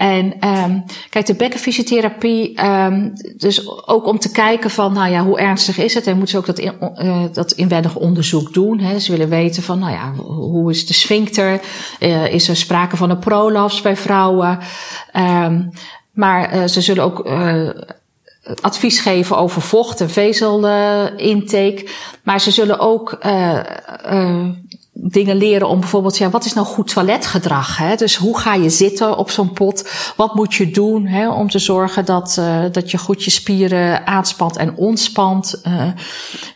En 0.00 0.48
um, 0.48 0.84
kijk, 1.10 1.26
de 1.26 1.34
bekkenfysiotherapie, 1.34 2.64
um, 2.64 3.12
dus 3.36 3.86
ook 3.86 4.06
om 4.06 4.18
te 4.18 4.30
kijken 4.30 4.70
van, 4.70 4.92
nou 4.92 5.10
ja, 5.10 5.24
hoe 5.24 5.38
ernstig 5.38 5.78
is 5.78 5.94
het? 5.94 6.06
En 6.06 6.16
moeten 6.16 6.28
ze 6.28 6.38
ook 6.38 6.46
dat, 6.46 6.60
uh, 6.60 7.24
dat 7.32 7.52
inwendig 7.52 7.96
onderzoek 7.96 8.52
doen. 8.52 8.78
Hè? 8.78 8.98
Ze 8.98 9.10
willen 9.10 9.28
weten 9.28 9.62
van, 9.62 9.78
nou 9.78 9.92
ja, 9.92 10.12
hoe 10.22 10.70
is 10.70 10.86
de 10.86 10.94
sphincter? 10.94 11.60
Uh, 12.00 12.32
is 12.34 12.48
er 12.48 12.56
sprake 12.56 12.96
van 12.96 13.10
een 13.10 13.18
prolaps 13.18 13.80
bij 13.80 13.96
vrouwen? 13.96 14.58
Um, 15.16 15.70
maar 16.12 16.56
uh, 16.56 16.64
ze 16.64 16.80
zullen 16.80 17.04
ook 17.04 17.28
advies 18.60 19.00
geven 19.00 19.36
over 19.36 19.62
vocht 19.62 20.00
en 20.00 20.10
vezelintake. 20.10 21.88
maar 22.22 22.40
ze 22.40 22.50
zullen 22.50 22.78
ook 22.78 23.18
dingen 25.02 25.36
leren 25.36 25.68
om 25.68 25.80
bijvoorbeeld, 25.80 26.18
ja, 26.18 26.30
wat 26.30 26.44
is 26.44 26.52
nou 26.52 26.66
goed 26.66 26.92
toiletgedrag? 26.92 27.76
Hè? 27.76 27.94
Dus 27.96 28.16
hoe 28.16 28.38
ga 28.38 28.54
je 28.54 28.70
zitten 28.70 29.16
op 29.16 29.30
zo'n 29.30 29.52
pot? 29.52 29.90
Wat 30.16 30.34
moet 30.34 30.54
je 30.54 30.70
doen 30.70 31.06
hè, 31.06 31.30
om 31.30 31.50
te 31.50 31.58
zorgen 31.58 32.04
dat, 32.04 32.36
uh, 32.38 32.64
dat 32.72 32.90
je 32.90 32.98
goed 32.98 33.24
je 33.24 33.30
spieren 33.30 34.06
aanspant 34.06 34.56
en 34.56 34.76
ontspant? 34.76 35.60
Uh, 35.66 35.88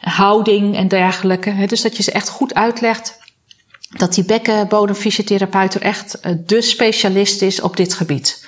houding 0.01 0.77
en 0.77 0.89
dergelijke. 0.89 1.51
Hè? 1.51 1.67
Dus 1.67 1.83
dat 1.83 1.97
je 1.97 2.03
ze 2.03 2.13
echt 2.13 2.29
goed 2.29 2.55
uitlegt 2.55 3.19
dat 3.89 4.15
die 4.15 4.25
bekkenbodemfysiotherapeut 4.25 5.75
er 5.75 5.83
echt 5.83 6.19
uh, 6.23 6.33
de 6.47 6.63
specialist 6.63 7.43
is 7.43 7.61
op 7.61 7.77
dit 7.77 7.95
gebied. 7.95 8.47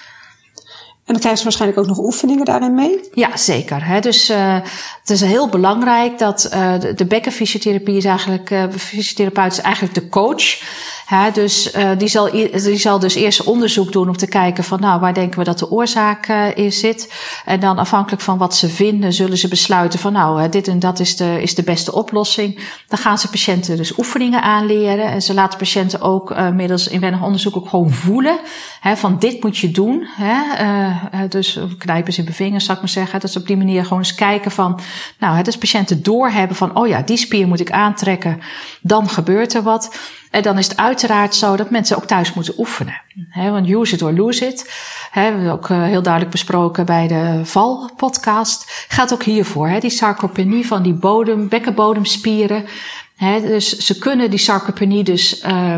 En 1.07 1.13
dan 1.13 1.21
krijgen 1.21 1.39
ze 1.39 1.45
waarschijnlijk 1.45 1.81
ook 1.81 1.97
nog 1.97 1.99
oefeningen 1.99 2.45
daarin 2.45 2.75
mee? 2.75 3.01
Ja, 3.13 3.37
zeker. 3.37 3.87
Hè. 3.87 4.01
Dus 4.01 4.31
uh, 4.31 4.55
het 5.01 5.11
is 5.11 5.21
heel 5.21 5.49
belangrijk 5.49 6.19
dat 6.19 6.51
uh, 6.55 6.81
de, 6.81 6.95
de 6.95 7.05
bekkenfysiotherapie 7.05 7.97
is 7.97 8.05
eigenlijk, 8.05 8.51
uh, 8.51 8.65
fysiotherapeut 8.77 9.53
is 9.53 9.61
eigenlijk 9.61 9.95
de 9.95 10.09
coach. 10.09 10.63
Hè. 11.07 11.31
Dus 11.31 11.75
uh, 11.75 11.91
die, 11.99 12.09
zal, 12.09 12.31
die 12.31 12.77
zal 12.77 12.99
dus 12.99 13.15
eerst 13.15 13.45
onderzoek 13.45 13.93
doen 13.93 14.09
om 14.09 14.17
te 14.17 14.27
kijken 14.27 14.65
van 14.65 14.81
nou, 14.81 15.01
waar 15.01 15.15
denken 15.15 15.39
we 15.39 15.45
dat 15.45 15.59
de 15.59 15.71
oorzaak 15.71 16.29
uh, 16.29 16.57
in 16.57 16.73
zit. 16.73 17.13
En 17.45 17.61
dan 17.61 17.79
afhankelijk 17.79 18.23
van 18.23 18.39
wat 18.39 18.57
ze 18.57 18.69
vinden, 18.69 19.13
zullen 19.13 19.39
ze 19.39 19.49
besluiten 19.49 19.99
van 19.99 20.13
nou, 20.13 20.49
dit 20.49 20.69
en 20.69 20.79
dat 20.79 21.01
is 21.01 21.17
de, 21.17 21.43
is 21.43 21.55
de 21.55 21.63
beste 21.63 21.93
oplossing. 21.93 22.59
Dan 22.89 22.99
gaan 22.99 23.19
ze 23.19 23.29
patiënten 23.29 23.77
dus 23.77 23.99
oefeningen 23.99 24.43
aanleren. 24.43 25.07
En 25.07 25.23
ze 25.23 25.35
laten 25.35 25.59
patiënten 25.59 26.01
ook 26.01 26.31
uh, 26.31 26.51
middels 26.51 26.89
inwendig 26.89 27.23
onderzoek 27.23 27.57
ook 27.57 27.69
gewoon 27.69 27.91
voelen. 27.91 28.39
Hè, 28.81 28.97
van 28.97 29.19
dit 29.19 29.43
moet 29.43 29.59
je 29.59 29.71
doen. 29.71 30.07
Uh, 30.21 30.97
dus 31.29 31.59
knijpen 31.79 32.13
ze 32.13 32.25
in 32.25 32.33
vingers, 32.33 32.65
zou 32.65 32.77
ik 32.77 32.83
maar 32.83 32.93
zeggen. 32.93 33.21
Dat 33.21 33.31
ze 33.31 33.39
op 33.39 33.47
die 33.47 33.57
manier 33.57 33.83
gewoon 33.83 33.99
eens 33.99 34.15
kijken 34.15 34.51
van, 34.51 34.81
nou, 35.19 35.43
dus 35.43 35.59
patiënten 35.59 36.03
doorhebben 36.03 36.57
van, 36.57 36.77
oh 36.77 36.89
ja, 36.89 37.03
die 37.03 37.17
spier 37.17 37.47
moet 37.47 37.61
ik 37.61 37.71
aantrekken, 37.71 38.41
dan 38.81 39.09
gebeurt 39.09 39.55
er 39.55 39.63
wat. 39.63 39.99
En 40.31 40.43
dan 40.43 40.59
is 40.59 40.69
het 40.69 40.77
uiteraard 40.77 41.35
zo 41.35 41.57
dat 41.57 41.71
mensen 41.71 41.97
ook 41.97 42.05
thuis 42.05 42.33
moeten 42.33 42.55
oefenen. 42.59 43.01
Want 43.35 43.69
use 43.69 43.95
it 43.95 44.03
or 44.03 44.13
lose 44.13 44.47
it. 44.47 44.71
He, 45.11 45.21
we 45.23 45.29
hebben 45.29 45.53
ook 45.53 45.69
uh, 45.69 45.83
heel 45.83 46.03
duidelijk 46.03 46.33
besproken 46.33 46.87
bij 46.87 47.09
de 47.09 47.41
valpodcast. 47.45 48.87
Gaat 48.89 49.13
ook 49.13 49.23
hiervoor. 49.23 49.69
He, 49.69 49.79
die 49.79 49.91
sarcopenie 49.91 50.67
van 50.67 50.83
die 50.83 50.95
bodem, 50.95 51.49
bekkenbodemspieren. 51.49 52.65
Dus 53.41 53.77
ze 53.77 53.99
kunnen 53.99 54.31
die 54.31 54.39
sarcopenie 54.39 55.05
dus 55.05 55.43
uh, 55.43 55.75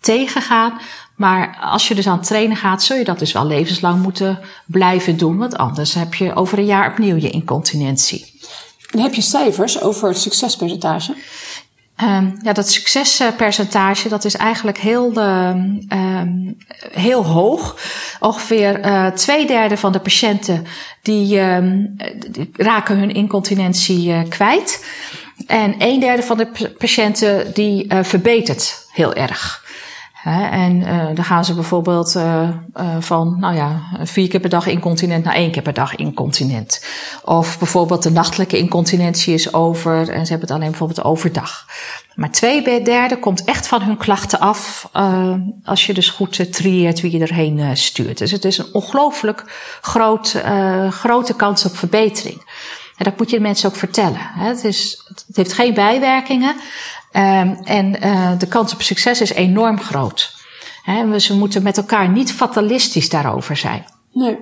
tegengaan. 0.00 0.80
Maar 1.16 1.58
als 1.60 1.88
je 1.88 1.94
dus 1.94 2.06
aan 2.06 2.18
het 2.18 2.26
trainen 2.26 2.56
gaat, 2.56 2.82
zul 2.82 2.96
je 2.96 3.04
dat 3.04 3.18
dus 3.18 3.32
wel 3.32 3.46
levenslang 3.46 4.02
moeten 4.02 4.40
blijven 4.66 5.16
doen. 5.16 5.38
Want 5.38 5.56
anders 5.56 5.94
heb 5.94 6.14
je 6.14 6.34
over 6.34 6.58
een 6.58 6.64
jaar 6.64 6.90
opnieuw 6.90 7.16
je 7.16 7.30
incontinentie. 7.30 8.40
En 8.90 8.98
heb 8.98 9.14
je 9.14 9.22
cijfers 9.22 9.80
over 9.80 10.08
het 10.08 10.18
succespercentage? 10.18 11.14
Um, 12.02 12.38
ja, 12.42 12.52
dat 12.52 12.70
succespercentage 12.70 14.08
dat 14.08 14.24
is 14.24 14.36
eigenlijk 14.36 14.78
heel, 14.78 15.16
um, 15.16 16.56
heel 16.92 17.24
hoog. 17.24 17.78
Ongeveer 18.20 18.84
uh, 18.84 19.06
twee 19.06 19.46
derde 19.46 19.76
van 19.76 19.92
de 19.92 20.00
patiënten 20.00 20.66
die, 21.02 21.40
raken 22.52 22.98
hun 22.98 23.14
incontinentie 23.14 24.08
uh, 24.08 24.20
kwijt. 24.28 24.84
En 25.46 25.74
een 25.78 26.00
derde 26.00 26.22
van 26.22 26.36
de 26.36 26.74
patiënten 26.78 27.54
die 27.54 27.92
uh, 27.92 27.98
verbetert 28.02 28.86
heel 28.92 29.14
erg. 29.14 29.61
En 30.24 30.80
uh, 30.80 31.06
dan 31.14 31.24
gaan 31.24 31.44
ze 31.44 31.54
bijvoorbeeld 31.54 32.14
uh, 32.16 32.48
van, 32.98 33.36
nou 33.40 33.54
ja, 33.54 33.80
vier 34.02 34.28
keer 34.28 34.40
per 34.40 34.50
dag 34.50 34.66
incontinent 34.66 35.24
naar 35.24 35.34
één 35.34 35.50
keer 35.50 35.62
per 35.62 35.72
dag 35.72 35.96
incontinent. 35.96 36.84
Of 37.24 37.58
bijvoorbeeld 37.58 38.02
de 38.02 38.10
nachtelijke 38.10 38.58
incontinentie 38.58 39.34
is 39.34 39.52
over 39.54 39.98
en 39.98 40.26
ze 40.26 40.30
hebben 40.30 40.40
het 40.40 40.50
alleen 40.50 40.70
bijvoorbeeld 40.70 41.04
overdag. 41.04 41.66
Maar 42.14 42.30
twee 42.30 42.82
derde 42.82 43.18
komt 43.18 43.44
echt 43.44 43.66
van 43.66 43.82
hun 43.82 43.96
klachten 43.96 44.40
af 44.40 44.88
als 45.64 45.86
je 45.86 45.94
dus 45.94 46.10
goed 46.10 46.52
trieert 46.52 47.00
wie 47.00 47.18
je 47.18 47.18
erheen 47.18 47.76
stuurt. 47.76 48.18
Dus 48.18 48.30
het 48.30 48.44
is 48.44 48.58
een 48.58 48.68
ongelooflijk 48.72 49.44
groot, 49.80 50.42
grote 50.90 51.34
kans 51.34 51.64
op 51.64 51.76
verbetering. 51.76 52.42
En 52.96 53.04
dat 53.04 53.18
moet 53.18 53.30
je 53.30 53.36
de 53.36 53.42
mensen 53.42 53.68
ook 53.68 53.76
vertellen. 53.76 54.20
Het, 54.20 54.64
is, 54.64 55.02
het 55.26 55.36
heeft 55.36 55.52
geen 55.52 55.74
bijwerkingen. 55.74 56.54
Um, 57.16 57.58
en 57.64 58.04
uh, 58.04 58.30
de 58.38 58.46
kans 58.46 58.72
op 58.72 58.82
succes 58.82 59.20
is 59.20 59.32
enorm 59.32 59.80
groot. 59.80 60.34
He, 60.82 61.10
dus 61.10 61.28
we 61.28 61.34
moeten 61.34 61.62
met 61.62 61.76
elkaar 61.76 62.08
niet 62.08 62.32
fatalistisch 62.32 63.08
daarover 63.08 63.56
zijn. 63.56 63.84
Nee. 64.12 64.38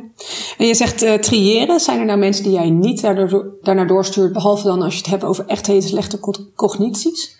En 0.59 0.67
je 0.67 0.75
zegt 0.75 1.03
uh, 1.03 1.15
triëren. 1.15 1.81
Zijn 1.81 1.99
er 1.99 2.05
nou 2.05 2.19
mensen 2.19 2.45
die 2.45 2.53
jij 2.53 2.71
niet 2.71 3.01
daardoor, 3.01 3.47
daarnaar 3.63 3.87
doorstuurt, 3.87 4.33
behalve 4.33 4.67
dan 4.67 4.83
als 4.83 4.93
je 4.93 4.99
het 4.99 5.11
hebt 5.11 5.25
over 5.25 5.47
echt 5.47 5.67
hele 5.67 5.81
slechte 5.81 6.19
cognities? 6.55 7.37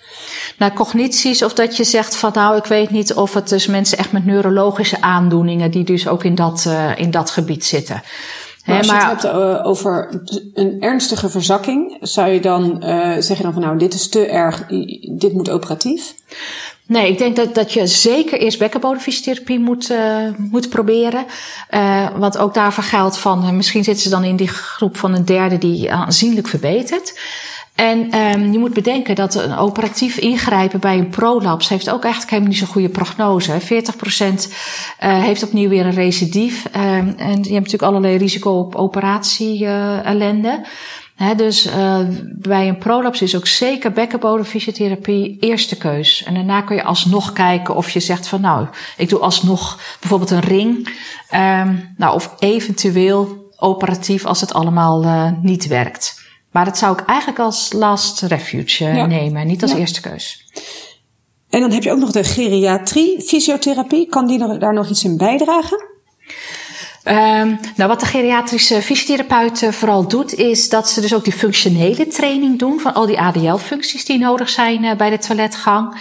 Nou, 0.59 0.73
cognities, 0.73 1.43
of 1.43 1.55
dat 1.55 1.77
je 1.77 1.85
zegt 1.85 2.17
van 2.17 2.31
nou, 2.35 2.57
ik 2.57 2.65
weet 2.65 2.91
niet 2.91 3.15
of 3.15 3.35
het 3.35 3.49
dus 3.49 3.67
mensen 3.67 3.99
echt 3.99 4.13
met 4.13 4.27
neurologische 4.27 5.01
aandoeningen, 5.01 5.71
die 5.71 5.85
dus 5.85 6.09
ook 6.09 6.25
in 6.25 6.35
dat, 6.35 6.65
uh, 6.69 6.99
in 6.99 7.11
dat 7.11 7.31
gebied 7.31 7.65
zitten. 7.65 8.03
Maar 8.71 8.79
als 8.79 8.87
je 8.87 8.93
het 8.93 9.23
hebt 9.23 9.35
uh, 9.35 9.67
over 9.67 10.23
een 10.55 10.77
ernstige 10.81 11.29
verzakking, 11.29 11.97
zou 12.01 12.29
je 12.29 12.41
dan 12.41 12.83
uh, 12.85 13.11
zeggen 13.19 13.43
dan 13.43 13.53
van 13.53 13.63
nou, 13.63 13.79
dit 13.79 13.95
is 13.95 14.09
te 14.09 14.27
erg, 14.27 14.67
dit 15.13 15.33
moet 15.33 15.51
operatief? 15.51 16.15
Nee, 16.87 17.11
ik 17.11 17.19
denk 17.19 17.37
dat, 17.37 17.55
dat 17.55 17.73
je 17.73 17.87
zeker 17.87 18.39
eerst 18.39 18.59
bekkenbodemfysiotherapie 18.59 19.59
moet, 19.59 19.91
uh, 19.91 20.27
moet 20.37 20.69
proberen. 20.69 21.25
Uh, 21.71 22.09
want 22.17 22.39
ook 22.39 22.55
daarvoor 22.55 22.85
geldt 22.85 23.19
van, 23.19 23.57
misschien 23.57 23.85
zitten 23.85 24.03
ze 24.03 24.11
dan 24.11 24.25
in 24.25 24.37
die 24.37 24.49
groep 24.49 24.97
van 24.97 25.15
een 25.15 25.25
derde 25.25 25.59
die 25.59 25.93
aanzienlijk 25.93 26.49
verbetert. 26.49 27.19
En 27.81 28.19
um, 28.19 28.53
je 28.53 28.59
moet 28.59 28.75
bedenken 28.75 29.15
dat 29.15 29.35
een 29.35 29.57
operatief 29.57 30.17
ingrijpen 30.17 30.81
bij 30.81 30.99
een 30.99 31.09
prolaps 31.09 31.69
heeft 31.69 31.91
ook 31.91 32.03
eigenlijk 32.03 32.31
helemaal 32.31 32.51
niet 32.51 32.61
zo'n 32.61 32.69
goede 32.69 32.89
prognose. 32.89 33.61
40% 33.61 33.65
uh, 33.65 34.43
heeft 34.99 35.43
opnieuw 35.43 35.69
weer 35.69 35.87
een 35.87 35.93
recidief. 35.93 36.65
Um, 36.65 37.15
en 37.17 37.17
je 37.17 37.35
hebt 37.35 37.47
natuurlijk 37.47 37.83
allerlei 37.83 38.17
risico 38.17 38.59
op 38.59 38.75
operatie-ellende. 38.75 40.67
Uh, 41.19 41.29
dus 41.37 41.67
uh, 41.67 41.99
bij 42.39 42.69
een 42.69 42.79
prolaps 42.79 43.23
is 43.23 43.37
ook 43.37 43.47
zeker 43.47 43.93
bekkenbodemfysiotherapie 43.93 45.37
eerste 45.41 45.77
keus. 45.77 46.25
En 46.25 46.35
daarna 46.35 46.61
kun 46.61 46.77
je 46.77 46.85
alsnog 46.85 47.33
kijken 47.33 47.77
of 47.77 47.91
je 47.91 48.01
zegt 48.01 48.27
van 48.27 48.41
nou, 48.41 48.67
ik 48.97 49.09
doe 49.09 49.19
alsnog 49.19 49.81
bijvoorbeeld 50.01 50.31
een 50.31 50.41
ring. 50.41 50.99
Um, 51.35 51.95
nou, 51.97 52.15
of 52.15 52.35
eventueel 52.39 53.51
operatief 53.57 54.25
als 54.25 54.41
het 54.41 54.53
allemaal 54.53 55.05
uh, 55.05 55.31
niet 55.43 55.67
werkt. 55.67 56.20
Maar 56.51 56.65
dat 56.65 56.79
zou 56.79 56.99
ik 56.99 57.07
eigenlijk 57.07 57.39
als 57.39 57.73
last 57.73 58.21
refuge 58.21 58.85
ja. 58.85 59.07
nemen, 59.07 59.47
niet 59.47 59.63
als 59.63 59.73
ja. 59.73 59.79
eerste 59.79 60.01
keus. 60.01 60.45
En 61.51 61.61
dan 61.61 61.71
heb 61.71 61.83
je 61.83 61.93
ook 61.93 61.99
nog 61.99 62.11
de 62.11 62.25
geriatrie, 62.25 63.21
fysiotherapie. 63.21 64.09
Kan 64.09 64.27
die 64.27 64.59
daar 64.59 64.75
nog 64.75 64.89
iets 64.89 65.05
in 65.05 65.17
bijdragen? 65.17 65.89
Um, 67.05 67.59
nou, 67.77 67.89
wat 67.89 68.01
de 68.01 68.07
geriatrische 68.07 68.83
fysiotherapeut 68.83 69.67
vooral 69.71 70.09
doet, 70.09 70.35
is 70.35 70.69
dat 70.69 70.89
ze 70.89 71.01
dus 71.01 71.15
ook 71.15 71.25
die 71.25 71.33
functionele 71.33 72.07
training 72.07 72.59
doen 72.59 72.81
van 72.81 72.95
al 72.95 73.07
die 73.07 73.21
ADL-functies 73.21 74.05
die 74.05 74.19
nodig 74.19 74.49
zijn 74.49 74.85
uh, 74.85 74.95
bij 74.97 75.11
de 75.11 75.19
toiletgang. 75.19 76.01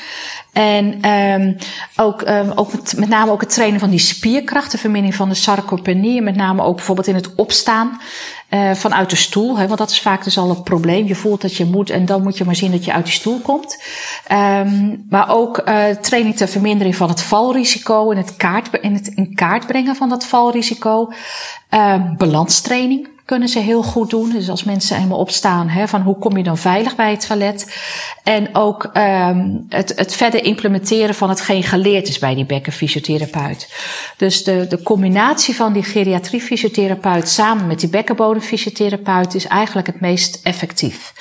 En 0.53 1.09
um, 1.09 1.57
ook, 1.95 2.21
um, 2.21 2.51
ook 2.55 2.73
met, 2.73 2.93
met, 2.97 3.09
name 3.09 3.31
ook 3.31 3.41
het 3.41 3.53
trainen 3.53 3.79
van 3.79 3.89
die 3.89 3.99
spierkracht, 3.99 4.71
de 4.71 4.77
vermindering 4.77 5.15
van 5.15 5.29
de 5.29 5.35
sarcopenie. 5.35 6.21
Met 6.21 6.35
name 6.35 6.63
ook 6.63 6.75
bijvoorbeeld 6.75 7.07
in 7.07 7.15
het 7.15 7.35
opstaan 7.35 7.99
uh, 8.49 8.71
vanuit 8.71 9.09
de 9.09 9.15
stoel. 9.15 9.57
Hè, 9.57 9.67
want 9.67 9.79
dat 9.79 9.89
is 9.89 10.01
vaak 10.01 10.23
dus 10.23 10.37
al 10.37 10.49
een 10.49 10.63
probleem. 10.63 11.07
Je 11.07 11.15
voelt 11.15 11.41
dat 11.41 11.55
je 11.55 11.65
moet 11.65 11.89
en 11.89 12.05
dan 12.05 12.23
moet 12.23 12.37
je 12.37 12.45
maar 12.45 12.55
zien 12.55 12.71
dat 12.71 12.85
je 12.85 12.93
uit 12.93 13.05
die 13.05 13.13
stoel 13.13 13.39
komt. 13.39 13.83
Um, 14.31 15.05
maar 15.09 15.29
ook 15.29 15.61
uh, 15.65 15.85
training 15.89 16.35
ter 16.35 16.47
vermindering 16.47 16.95
van 16.95 17.09
het 17.09 17.21
valrisico 17.21 18.11
en 18.11 18.17
het, 18.17 18.35
kaart, 18.35 18.69
in 18.81 18.93
het 18.93 19.07
in 19.07 19.35
kaart 19.35 19.67
brengen 19.67 19.95
van 19.95 20.09
dat 20.09 20.25
valrisico. 20.25 21.11
Uh, 21.73 21.95
balanstraining 22.17 23.07
kunnen 23.29 23.49
ze 23.49 23.59
heel 23.59 23.83
goed 23.83 24.09
doen. 24.09 24.29
Dus 24.29 24.49
als 24.49 24.63
mensen 24.63 24.97
eenmaal 24.97 25.17
opstaan, 25.17 25.67
hè, 25.67 25.87
van 25.87 26.01
hoe 26.01 26.17
kom 26.17 26.37
je 26.37 26.43
dan 26.43 26.57
veilig 26.57 26.95
bij 26.95 27.11
het 27.11 27.27
toilet? 27.27 27.75
En 28.23 28.55
ook 28.55 28.89
um, 28.93 29.65
het, 29.69 29.93
het 29.95 30.15
verder 30.15 30.43
implementeren 30.43 31.15
van 31.15 31.29
hetgeen 31.29 31.63
geleerd 31.63 32.07
is 32.07 32.19
bij 32.19 32.35
die 32.35 32.45
bekkenfysiotherapeut. 32.45 33.73
Dus 34.17 34.43
de, 34.43 34.65
de 34.69 34.83
combinatie 34.83 35.55
van 35.55 35.73
die 35.73 35.83
geriatriefysiotherapeut 35.83 37.29
samen 37.29 37.67
met 37.67 37.79
die 37.79 37.89
bekkenbodemfysiotherapeut 37.89 39.35
is 39.35 39.47
eigenlijk 39.47 39.87
het 39.87 39.99
meest 39.99 40.39
effectief. 40.43 41.13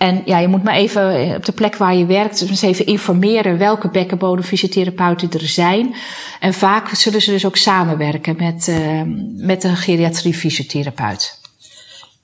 En 0.00 0.22
ja, 0.24 0.38
je 0.38 0.48
moet 0.48 0.62
maar 0.62 0.74
even 0.74 1.14
eh, 1.14 1.34
op 1.34 1.44
de 1.44 1.52
plek 1.52 1.76
waar 1.76 1.94
je 1.94 2.06
werkt, 2.06 2.38
dus 2.38 2.48
eens 2.48 2.62
even 2.62 2.86
informeren 2.86 3.58
welke 3.58 3.88
bekkenbodemfysiotherapeuten 3.88 5.30
er 5.30 5.48
zijn. 5.48 5.94
En 6.40 6.54
vaak 6.54 6.88
zullen 6.88 7.22
ze 7.22 7.30
dus 7.30 7.46
ook 7.46 7.56
samenwerken 7.56 8.36
met, 8.38 8.66
uh, 8.68 9.02
met 9.36 9.64
een 9.64 9.76
geriatriefysiotherapeut. 9.76 11.39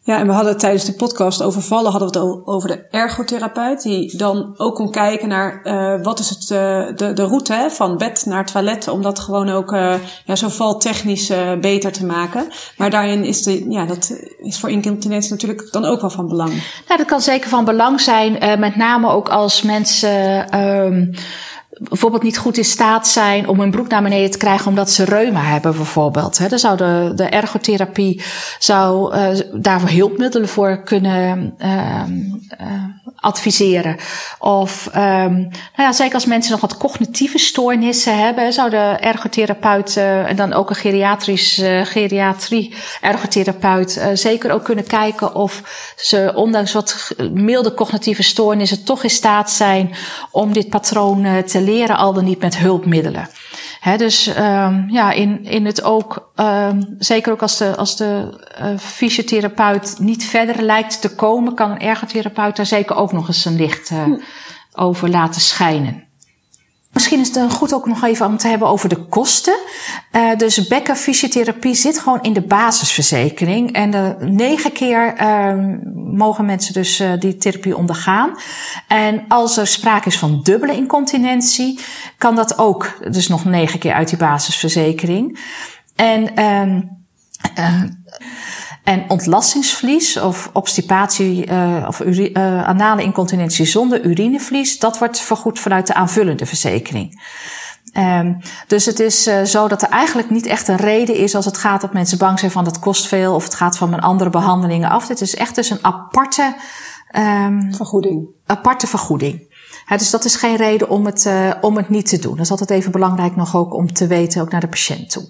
Ja, 0.06 0.18
en 0.18 0.26
we 0.26 0.32
hadden 0.32 0.58
tijdens 0.58 0.84
de 0.84 0.92
podcast 0.92 1.42
over 1.42 1.62
vallen, 1.62 1.90
hadden 1.90 2.12
we 2.12 2.18
het 2.18 2.46
over 2.46 2.68
de 2.68 2.86
ergotherapeut. 2.90 3.82
Die 3.82 4.16
dan 4.16 4.54
ook 4.56 4.74
kon 4.74 4.90
kijken 4.90 5.28
naar 5.28 5.60
uh, 5.64 6.04
wat 6.04 6.18
is 6.18 6.28
het, 6.28 6.42
uh, 6.42 6.96
de, 6.96 7.12
de 7.12 7.24
route 7.24 7.52
hè, 7.52 7.70
van 7.70 7.96
bed 7.96 8.26
naar 8.26 8.46
toilet. 8.46 8.88
Om 8.88 9.02
dat 9.02 9.18
gewoon 9.18 9.48
ook 9.48 9.72
uh, 9.72 9.94
ja, 10.24 10.36
zo 10.36 10.48
valtechnisch 10.48 11.32
beter 11.60 11.92
te 11.92 12.06
maken. 12.06 12.48
Maar 12.76 12.90
daarin 12.90 13.24
is, 13.24 13.42
de, 13.42 13.70
ja, 13.70 13.84
dat 13.86 14.20
is 14.38 14.58
voor 14.58 14.70
incontinentie 14.70 15.30
natuurlijk 15.30 15.68
dan 15.72 15.84
ook 15.84 16.00
wel 16.00 16.10
van 16.10 16.28
belang. 16.28 16.50
Nou, 16.88 16.98
dat 16.98 17.06
kan 17.06 17.20
zeker 17.20 17.48
van 17.48 17.64
belang 17.64 18.00
zijn. 18.00 18.60
met 18.60 18.76
name 18.76 19.08
ook 19.08 19.28
als 19.28 19.62
mensen... 19.62 20.58
Um, 20.60 21.10
bijvoorbeeld 21.78 22.22
niet 22.22 22.38
goed 22.38 22.56
in 22.56 22.64
staat 22.64 23.08
zijn 23.08 23.48
om 23.48 23.60
hun 23.60 23.70
broek 23.70 23.88
naar 23.88 24.02
beneden 24.02 24.30
te 24.30 24.38
krijgen 24.38 24.68
omdat 24.68 24.90
ze 24.90 25.04
reuma 25.04 25.42
hebben 25.42 25.76
bijvoorbeeld. 25.76 26.38
He, 26.38 26.48
dan 26.48 26.58
zou 26.58 26.76
de, 26.76 27.12
de 27.14 27.24
ergotherapie 27.24 28.22
zou, 28.58 29.14
uh, 29.14 29.28
daarvoor 29.52 29.90
hulpmiddelen 29.90 30.48
voor 30.48 30.82
kunnen 30.82 31.54
uh, 31.58 32.02
uh, 32.60 32.84
adviseren. 33.16 33.96
Of 34.38 34.86
um, 34.86 35.32
nou 35.32 35.50
ja, 35.76 35.92
zeker 35.92 36.14
als 36.14 36.26
mensen 36.26 36.52
nog 36.52 36.60
wat 36.60 36.76
cognitieve 36.76 37.38
stoornissen 37.38 38.18
hebben, 38.18 38.52
zou 38.52 38.70
de 38.70 38.96
ergotherapeut 39.00 39.96
en 39.96 40.36
dan 40.36 40.52
ook 40.52 40.70
een 40.70 40.76
geriatrisch 40.76 41.62
geriatrie 41.82 42.74
ergotherapeut 43.00 44.00
zeker 44.14 44.50
ook 44.50 44.64
kunnen 44.64 44.86
kijken 44.86 45.34
of 45.34 45.62
ze 45.96 46.32
ondanks 46.34 46.72
wat 46.72 47.14
milde 47.32 47.74
cognitieve 47.74 48.22
stoornissen 48.22 48.84
toch 48.84 49.02
in 49.02 49.10
staat 49.10 49.50
zijn 49.50 49.94
om 50.30 50.52
dit 50.52 50.68
patroon 50.68 51.44
te 51.44 51.60
leren, 51.60 51.96
al 51.96 52.12
dan 52.12 52.24
niet 52.24 52.40
met 52.40 52.58
hulpmiddelen. 52.58 53.28
He, 53.86 53.96
dus 53.96 54.26
um, 54.26 54.88
ja, 54.90 55.12
in, 55.12 55.44
in 55.44 55.66
het 55.66 55.82
ook, 55.82 56.32
um, 56.36 56.96
zeker 56.98 57.32
ook 57.32 57.42
als 57.42 57.56
de, 57.56 57.76
als 57.76 57.96
de 57.96 58.38
uh, 58.60 58.78
fysiotherapeut 58.78 59.96
niet 59.98 60.24
verder 60.24 60.62
lijkt 60.62 61.00
te 61.00 61.14
komen, 61.14 61.54
kan 61.54 61.70
een 61.70 61.80
ergotherapeut 61.80 62.56
daar 62.56 62.66
zeker 62.66 62.96
ook 62.96 63.12
nog 63.12 63.28
eens 63.28 63.44
een 63.44 63.56
licht 63.56 63.90
uh, 63.90 64.02
over 64.74 65.10
laten 65.10 65.40
schijnen. 65.40 66.05
Misschien 66.96 67.20
is 67.20 67.34
het 67.34 67.52
goed 67.52 67.74
ook 67.74 67.86
nog 67.86 68.04
even 68.04 68.26
om 68.26 68.36
te 68.36 68.48
hebben 68.48 68.68
over 68.68 68.88
de 68.88 68.96
kosten. 68.96 69.58
Uh, 70.12 70.36
dus 70.36 70.66
bekkenfysiotherapie 70.66 71.74
zit 71.74 71.98
gewoon 71.98 72.22
in 72.22 72.32
de 72.32 72.40
basisverzekering. 72.40 73.72
En 73.72 74.16
negen 74.20 74.72
keer 74.72 75.20
uh, 75.20 75.54
mogen 75.94 76.44
mensen 76.44 76.72
dus 76.72 77.00
uh, 77.00 77.12
die 77.18 77.36
therapie 77.36 77.76
ondergaan. 77.76 78.30
En 78.88 79.24
als 79.28 79.56
er 79.56 79.66
sprake 79.66 80.08
is 80.08 80.18
van 80.18 80.40
dubbele 80.42 80.76
incontinentie, 80.76 81.80
kan 82.18 82.34
dat 82.34 82.58
ook 82.58 82.98
dus 83.10 83.28
nog 83.28 83.44
negen 83.44 83.78
keer 83.78 83.92
uit 83.92 84.08
die 84.08 84.18
basisverzekering. 84.18 85.38
En 85.96 86.34
en 88.84 89.04
ontlastingsvlies 89.08 90.16
of 90.16 90.50
obstipatie 90.52 91.50
uh, 91.50 91.84
of 91.88 92.00
uri, 92.00 92.30
uh, 92.32 92.64
anale 92.64 93.02
incontinentie 93.02 93.66
zonder 93.66 94.04
urinevlies, 94.04 94.78
dat 94.78 94.98
wordt 94.98 95.20
vergoed 95.20 95.58
vanuit 95.58 95.86
de 95.86 95.94
aanvullende 95.94 96.46
verzekering. 96.46 97.22
Um, 97.98 98.38
dus 98.66 98.86
het 98.86 99.00
is 99.00 99.26
uh, 99.26 99.42
zo 99.42 99.68
dat 99.68 99.82
er 99.82 99.88
eigenlijk 99.88 100.30
niet 100.30 100.46
echt 100.46 100.68
een 100.68 100.76
reden 100.76 101.16
is 101.16 101.34
als 101.34 101.44
het 101.44 101.58
gaat 101.58 101.80
dat 101.80 101.92
mensen 101.92 102.18
bang 102.18 102.38
zijn 102.38 102.50
van 102.50 102.64
dat 102.64 102.78
kost 102.78 103.06
veel 103.06 103.34
of 103.34 103.44
het 103.44 103.54
gaat 103.54 103.78
van 103.78 103.90
mijn 103.90 104.02
andere 104.02 104.30
behandelingen 104.30 104.90
af. 104.90 105.06
Dit 105.06 105.20
is 105.20 105.34
echt 105.34 105.54
dus 105.54 105.70
een 105.70 105.84
aparte 105.84 106.56
um, 107.18 107.74
vergoeding. 107.74 108.26
Aparte 108.46 108.86
vergoeding. 108.86 109.54
Dus 109.96 110.10
dat 110.10 110.24
is 110.24 110.36
geen 110.36 110.56
reden 110.56 110.88
om 110.88 111.06
het, 111.06 111.30
om 111.60 111.76
het 111.76 111.88
niet 111.88 112.08
te 112.08 112.18
doen. 112.18 112.36
Dat 112.36 112.44
is 112.44 112.50
altijd 112.50 112.70
even 112.70 112.92
belangrijk 112.92 113.36
nog 113.36 113.56
ook 113.56 113.74
om 113.74 113.92
te 113.92 114.06
weten, 114.06 114.40
ook 114.42 114.50
naar 114.50 114.60
de 114.60 114.68
patiënt 114.68 115.10
toe. 115.10 115.28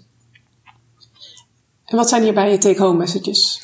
En 1.87 1.97
wat 1.97 2.09
zijn 2.09 2.23
hierbij 2.23 2.51
je 2.51 2.59
take-home 2.59 2.97
messages? 2.97 3.63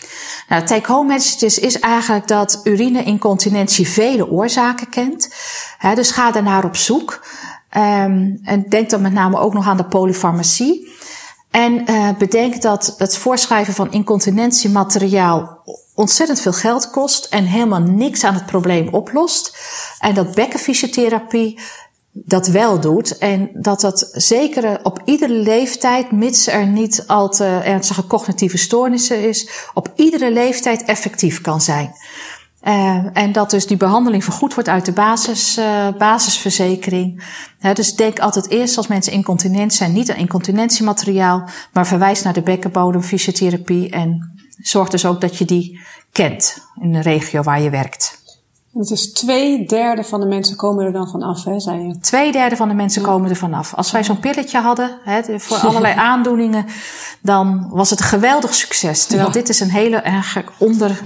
Nou, 0.48 0.64
take-home 0.64 1.12
messages 1.12 1.58
is 1.58 1.80
eigenlijk 1.80 2.28
dat 2.28 2.60
urine-incontinentie 2.64 3.88
vele 3.88 4.30
oorzaken 4.30 4.88
kent. 4.88 5.34
Dus 5.94 6.10
ga 6.10 6.30
daarnaar 6.30 6.64
op 6.64 6.76
zoek. 6.76 7.24
Um, 7.76 8.40
en 8.42 8.64
denk 8.68 8.90
dan 8.90 9.00
met 9.02 9.12
name 9.12 9.38
ook 9.38 9.52
nog 9.52 9.66
aan 9.66 9.76
de 9.76 9.84
polyfarmacie. 9.84 10.90
En 11.50 11.90
uh, 11.90 12.08
bedenk 12.18 12.62
dat 12.62 12.94
het 12.98 13.16
voorschrijven 13.16 13.74
van 13.74 13.92
incontinentiemateriaal 13.92 15.62
ontzettend 15.94 16.40
veel 16.40 16.52
geld 16.52 16.90
kost 16.90 17.24
en 17.24 17.44
helemaal 17.44 17.80
niks 17.80 18.24
aan 18.24 18.34
het 18.34 18.46
probleem 18.46 18.88
oplost. 18.88 19.56
En 19.98 20.14
dat 20.14 20.34
bekkenfysiotherapie 20.34 21.58
dat 22.12 22.46
wel 22.46 22.80
doet. 22.80 23.18
En 23.18 23.50
dat 23.52 23.80
dat 23.80 24.08
zeker 24.12 24.80
op 24.82 25.02
iedere 25.04 25.34
leeftijd, 25.34 26.12
mits 26.12 26.46
er 26.46 26.66
niet 26.66 27.04
al 27.06 27.28
te 27.28 27.44
ernstige 27.44 28.06
cognitieve 28.06 28.58
stoornissen 28.58 29.28
is, 29.28 29.50
op 29.74 29.92
iedere 29.94 30.32
leeftijd 30.32 30.84
effectief 30.84 31.40
kan 31.40 31.60
zijn. 31.60 31.94
Uh, 32.62 33.06
en 33.12 33.32
dat 33.32 33.50
dus 33.50 33.66
die 33.66 33.76
behandeling 33.76 34.24
vergoed 34.24 34.54
wordt 34.54 34.68
uit 34.68 34.84
de 34.84 34.92
basis, 34.92 35.58
uh, 35.58 35.88
basisverzekering. 35.98 37.24
dus 37.72 37.94
denk 37.94 38.18
altijd 38.18 38.48
eerst 38.48 38.76
als 38.76 38.86
mensen 38.86 39.12
incontinent 39.12 39.74
zijn, 39.74 39.92
niet 39.92 40.10
aan 40.10 40.16
incontinentiemateriaal, 40.16 41.48
maar 41.72 41.86
verwijs 41.86 42.22
naar 42.22 42.32
de 42.32 42.42
bekkenbodemfysiotherapie 42.42 43.90
en 43.90 44.32
zorg 44.56 44.88
dus 44.88 45.06
ook 45.06 45.20
dat 45.20 45.38
je 45.38 45.44
die 45.44 45.80
kent 46.12 46.58
in 46.80 46.92
de 46.92 47.00
regio 47.00 47.42
waar 47.42 47.60
je 47.60 47.70
werkt. 47.70 48.21
Het 48.72 48.90
is 48.90 49.12
twee 49.12 49.66
derde 49.66 50.04
van 50.04 50.20
de 50.20 50.26
mensen 50.26 50.56
komen 50.56 50.84
er 50.84 50.92
dan 50.92 51.08
vanaf, 51.08 51.44
hè, 51.44 51.60
zei 51.60 51.86
je? 51.86 51.98
Twee 51.98 52.32
derde 52.32 52.56
van 52.56 52.68
de 52.68 52.74
mensen 52.74 53.02
komen 53.02 53.30
er 53.30 53.36
vanaf. 53.36 53.74
Als 53.74 53.90
wij 53.90 54.04
zo'n 54.04 54.20
pilletje 54.20 54.58
hadden 54.58 54.98
hè, 55.04 55.38
voor 55.40 55.56
allerlei 55.68 55.94
aandoeningen, 55.94 56.66
dan 57.20 57.68
was 57.70 57.90
het 57.90 58.00
een 58.00 58.06
geweldig 58.06 58.54
succes. 58.54 59.06
Terwijl 59.06 59.30
dit 59.30 59.48
is 59.48 59.60
een 59.60 59.70
hele 59.70 59.96
eigenlijk 59.96 60.52
onder, 60.58 61.00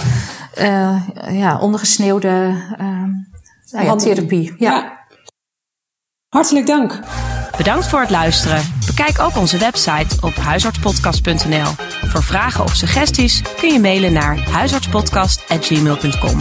uh, 0.59 1.03
ja, 1.31 1.59
ondergesneeuwde 1.61 2.55
uh, 2.81 3.85
ja, 3.85 3.97
therapie. 3.97 4.55
Ja. 4.59 4.71
ja. 4.71 5.05
Hartelijk 6.29 6.67
dank. 6.67 7.01
Bedankt 7.57 7.87
voor 7.87 8.01
het 8.01 8.11
luisteren. 8.11 8.63
Bekijk 8.87 9.19
ook 9.19 9.37
onze 9.37 9.59
website 9.59 10.17
op 10.21 10.35
huisartspodcast.nl. 10.35 11.71
Voor 12.03 12.23
vragen 12.23 12.65
of 12.65 12.75
suggesties 12.75 13.43
kun 13.57 13.73
je 13.73 13.81
mailen 13.81 14.13
naar 14.13 14.39
huisartspodcast.gmail.com. 14.51 16.41